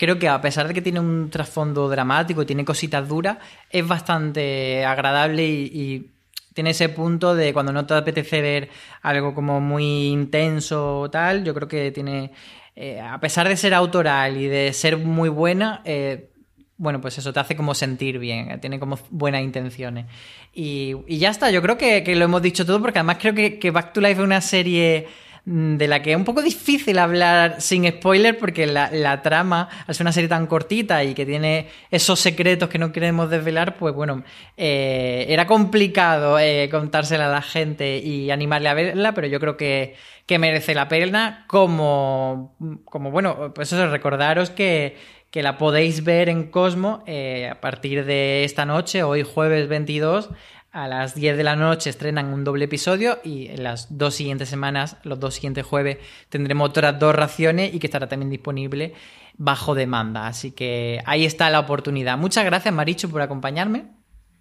creo 0.00 0.18
que 0.18 0.28
a 0.28 0.40
pesar 0.40 0.66
de 0.66 0.72
que 0.72 0.80
tiene 0.80 0.98
un 0.98 1.28
trasfondo 1.28 1.86
dramático 1.90 2.46
tiene 2.46 2.64
cositas 2.64 3.06
duras, 3.06 3.36
es 3.68 3.86
bastante 3.86 4.82
agradable 4.82 5.46
y, 5.46 6.10
tiene 6.52 6.70
ese 6.70 6.88
punto 6.88 7.36
de 7.36 7.52
cuando 7.52 7.72
no 7.72 7.86
te 7.86 7.94
apetece 7.94 8.42
ver 8.42 8.70
algo 9.02 9.34
como 9.34 9.60
muy 9.60 10.08
intenso 10.08 10.98
o 11.02 11.10
tal, 11.10 11.44
yo 11.44 11.54
creo 11.54 11.68
que 11.68 11.92
tiene, 11.92 12.32
eh, 12.74 13.00
a 13.00 13.20
pesar 13.20 13.48
de 13.48 13.56
ser 13.56 13.72
autoral 13.72 14.36
y 14.36 14.48
de 14.48 14.72
ser 14.72 14.96
muy 14.96 15.28
buena, 15.28 15.80
eh, 15.84 16.28
bueno, 16.76 17.00
pues 17.00 17.16
eso 17.18 17.32
te 17.32 17.38
hace 17.38 17.54
como 17.54 17.72
sentir 17.72 18.18
bien, 18.18 18.60
tiene 18.60 18.80
como 18.80 18.98
buenas 19.10 19.42
intenciones. 19.42 20.06
Y, 20.52 20.96
ya 21.18 21.30
está, 21.30 21.52
yo 21.52 21.62
creo 21.62 21.78
que, 21.78 22.02
lo 22.16 22.24
hemos 22.24 22.42
dicho 22.42 22.66
todo 22.66 22.80
porque 22.80 22.98
además 22.98 23.18
creo 23.20 23.32
que, 23.32 23.60
que 23.60 23.70
Back 23.70 23.92
to 23.92 24.00
Life 24.00 24.20
es 24.20 24.26
una 24.26 24.40
serie 24.40 25.06
de 25.52 25.88
la 25.88 26.00
que 26.00 26.12
es 26.12 26.16
un 26.16 26.24
poco 26.24 26.42
difícil 26.42 26.96
hablar 26.96 27.60
sin 27.60 27.84
spoiler 27.88 28.38
porque 28.38 28.68
la, 28.68 28.88
la, 28.92 29.20
trama, 29.20 29.68
al 29.84 29.96
ser 29.96 30.04
una 30.04 30.12
serie 30.12 30.28
tan 30.28 30.46
cortita 30.46 31.02
y 31.02 31.12
que 31.12 31.26
tiene 31.26 31.66
esos 31.90 32.20
secretos 32.20 32.68
que 32.68 32.78
no 32.78 32.92
queremos 32.92 33.30
desvelar, 33.30 33.76
pues 33.76 33.92
bueno, 33.92 34.22
eh, 34.56 35.26
era 35.28 35.48
complicado 35.48 36.38
eh, 36.38 36.68
contársela 36.70 37.26
a 37.26 37.32
la 37.32 37.42
gente 37.42 37.98
y 37.98 38.30
animarle 38.30 38.68
a 38.68 38.74
verla, 38.74 39.12
pero 39.12 39.26
yo 39.26 39.40
creo 39.40 39.56
que, 39.56 39.96
que 40.24 40.38
merece 40.38 40.72
la 40.72 40.86
pena 40.86 41.46
como, 41.48 42.56
como 42.84 43.10
bueno, 43.10 43.52
pues 43.52 43.72
eso, 43.72 43.90
recordaros 43.90 44.50
que, 44.50 44.96
que 45.32 45.42
la 45.42 45.58
podéis 45.58 46.04
ver 46.04 46.28
en 46.28 46.44
Cosmo 46.48 47.02
eh, 47.08 47.48
a 47.50 47.60
partir 47.60 48.04
de 48.04 48.44
esta 48.44 48.66
noche, 48.66 49.02
hoy 49.02 49.24
jueves 49.24 49.66
22, 49.68 50.30
a 50.72 50.86
las 50.86 51.14
10 51.14 51.36
de 51.36 51.44
la 51.44 51.56
noche 51.56 51.90
estrenan 51.90 52.32
un 52.32 52.44
doble 52.44 52.66
episodio 52.66 53.18
y 53.24 53.48
en 53.48 53.64
las 53.64 53.96
dos 53.96 54.14
siguientes 54.14 54.48
semanas, 54.48 54.96
los 55.02 55.18
dos 55.18 55.34
siguientes 55.34 55.66
jueves, 55.66 55.98
tendremos 56.28 56.70
otras 56.70 56.98
dos 56.98 57.14
raciones 57.14 57.74
y 57.74 57.78
que 57.78 57.86
estará 57.86 58.08
también 58.08 58.30
disponible 58.30 58.94
bajo 59.36 59.74
demanda. 59.74 60.26
Así 60.26 60.52
que 60.52 61.00
ahí 61.06 61.24
está 61.24 61.50
la 61.50 61.60
oportunidad. 61.60 62.18
Muchas 62.18 62.44
gracias, 62.44 62.72
Marichu, 62.72 63.08
por 63.08 63.22
acompañarme. 63.22 63.86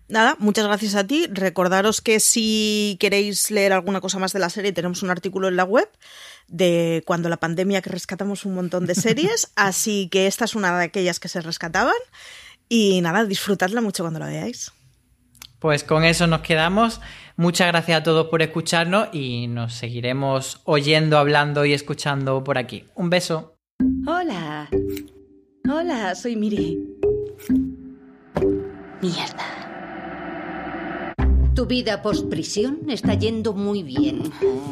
Nada, 0.08 0.36
muchas 0.39 0.65
gracias 0.65 0.96
a 0.96 1.06
ti. 1.06 1.28
Recordaros 1.32 2.02
que 2.02 2.20
si 2.20 2.98
queréis 3.00 3.52
leer 3.52 3.74
alguna 3.74 4.02
cosa 4.02 4.20
más 4.20 4.34
de 4.34 4.39
la 4.39 4.50
serie, 4.50 4.72
tenemos 4.72 5.04
un 5.04 5.12
artículo 5.12 5.48
en 5.48 5.56
la 5.56 5.63
web 5.63 5.88
de 6.48 7.04
cuando 7.06 7.30
la 7.30 7.38
pandemia 7.38 7.82
que 7.82 7.92
rescatamos 7.92 8.44
un 8.46 8.56
montón 8.56 8.88
de 8.88 8.96
series, 8.96 9.52
así 9.56 10.10
que 10.10 10.26
esta 10.26 10.46
es 10.46 10.56
una 10.56 10.78
de 10.78 10.86
aquellas 10.86 11.20
que 11.20 11.28
se 11.28 11.42
rescataban. 11.42 11.94
Y 12.68 13.02
nada, 13.02 13.26
disfrutadla 13.26 13.82
mucho 13.82 14.04
cuando 14.04 14.20
la 14.20 14.28
veáis. 14.28 14.72
Pues 15.60 15.84
con 15.84 16.04
eso 16.04 16.26
nos 16.28 16.41
quedamos. 16.41 17.02
Muchas 17.36 17.67
gracias 17.67 18.00
a 18.00 18.04
todos 18.04 18.28
por 18.28 18.41
escucharnos 18.41 19.10
y 19.13 19.48
nos 19.48 19.74
seguiremos 19.74 20.62
oyendo, 20.63 21.17
hablando 21.17 21.65
y 21.65 21.74
escuchando 21.74 22.43
por 22.43 22.58
aquí. 22.58 22.86
Un 22.95 23.10
beso. 23.10 23.56
Hola. 24.08 24.69
Hola, 25.69 26.15
soy 26.15 26.36
Miri. 26.36 26.80
Mierda. 29.02 29.59
Tu 31.56 31.66
vida 31.66 32.02
post-prisión 32.02 32.80
está 32.90 33.14
yendo 33.14 33.54
muy 33.54 33.84
bien. 33.84 34.32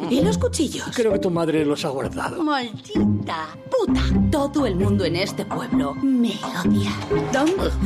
¿Y 0.10 0.22
los 0.22 0.38
cuchillos? 0.38 0.88
Creo 0.96 1.14
que 1.14 1.20
tu 1.20 1.30
madre 1.30 1.66
los 1.66 1.84
ha 1.86 1.90
guardado. 1.90 2.44
Maldita 2.44 3.58
puta. 3.70 4.02
Todo 4.32 4.66
el 4.66 4.76
mundo 4.76 5.04
en 5.06 5.18
este 5.18 5.46
pueblo 5.46 5.94
me 5.96 6.34
odia. 6.64 6.92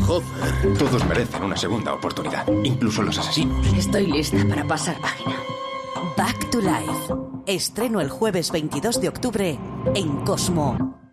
Joder. 0.05 0.77
Todos 0.77 1.05
merecen 1.07 1.43
una 1.43 1.57
segunda 1.57 1.93
oportunidad. 1.93 2.47
Incluso 2.63 3.01
los 3.01 3.17
asesinos. 3.17 3.65
estoy 3.73 4.07
lista 4.07 4.45
para 4.47 4.67
pasar 4.67 4.99
página. 5.01 5.35
Back 6.17 6.49
to 6.51 6.59
Life. 6.59 7.13
Estreno 7.47 8.01
el 8.01 8.09
jueves 8.09 8.51
22 8.51 9.01
de 9.01 9.09
octubre 9.09 9.59
en 9.95 10.17
Cosmo. 10.25 11.10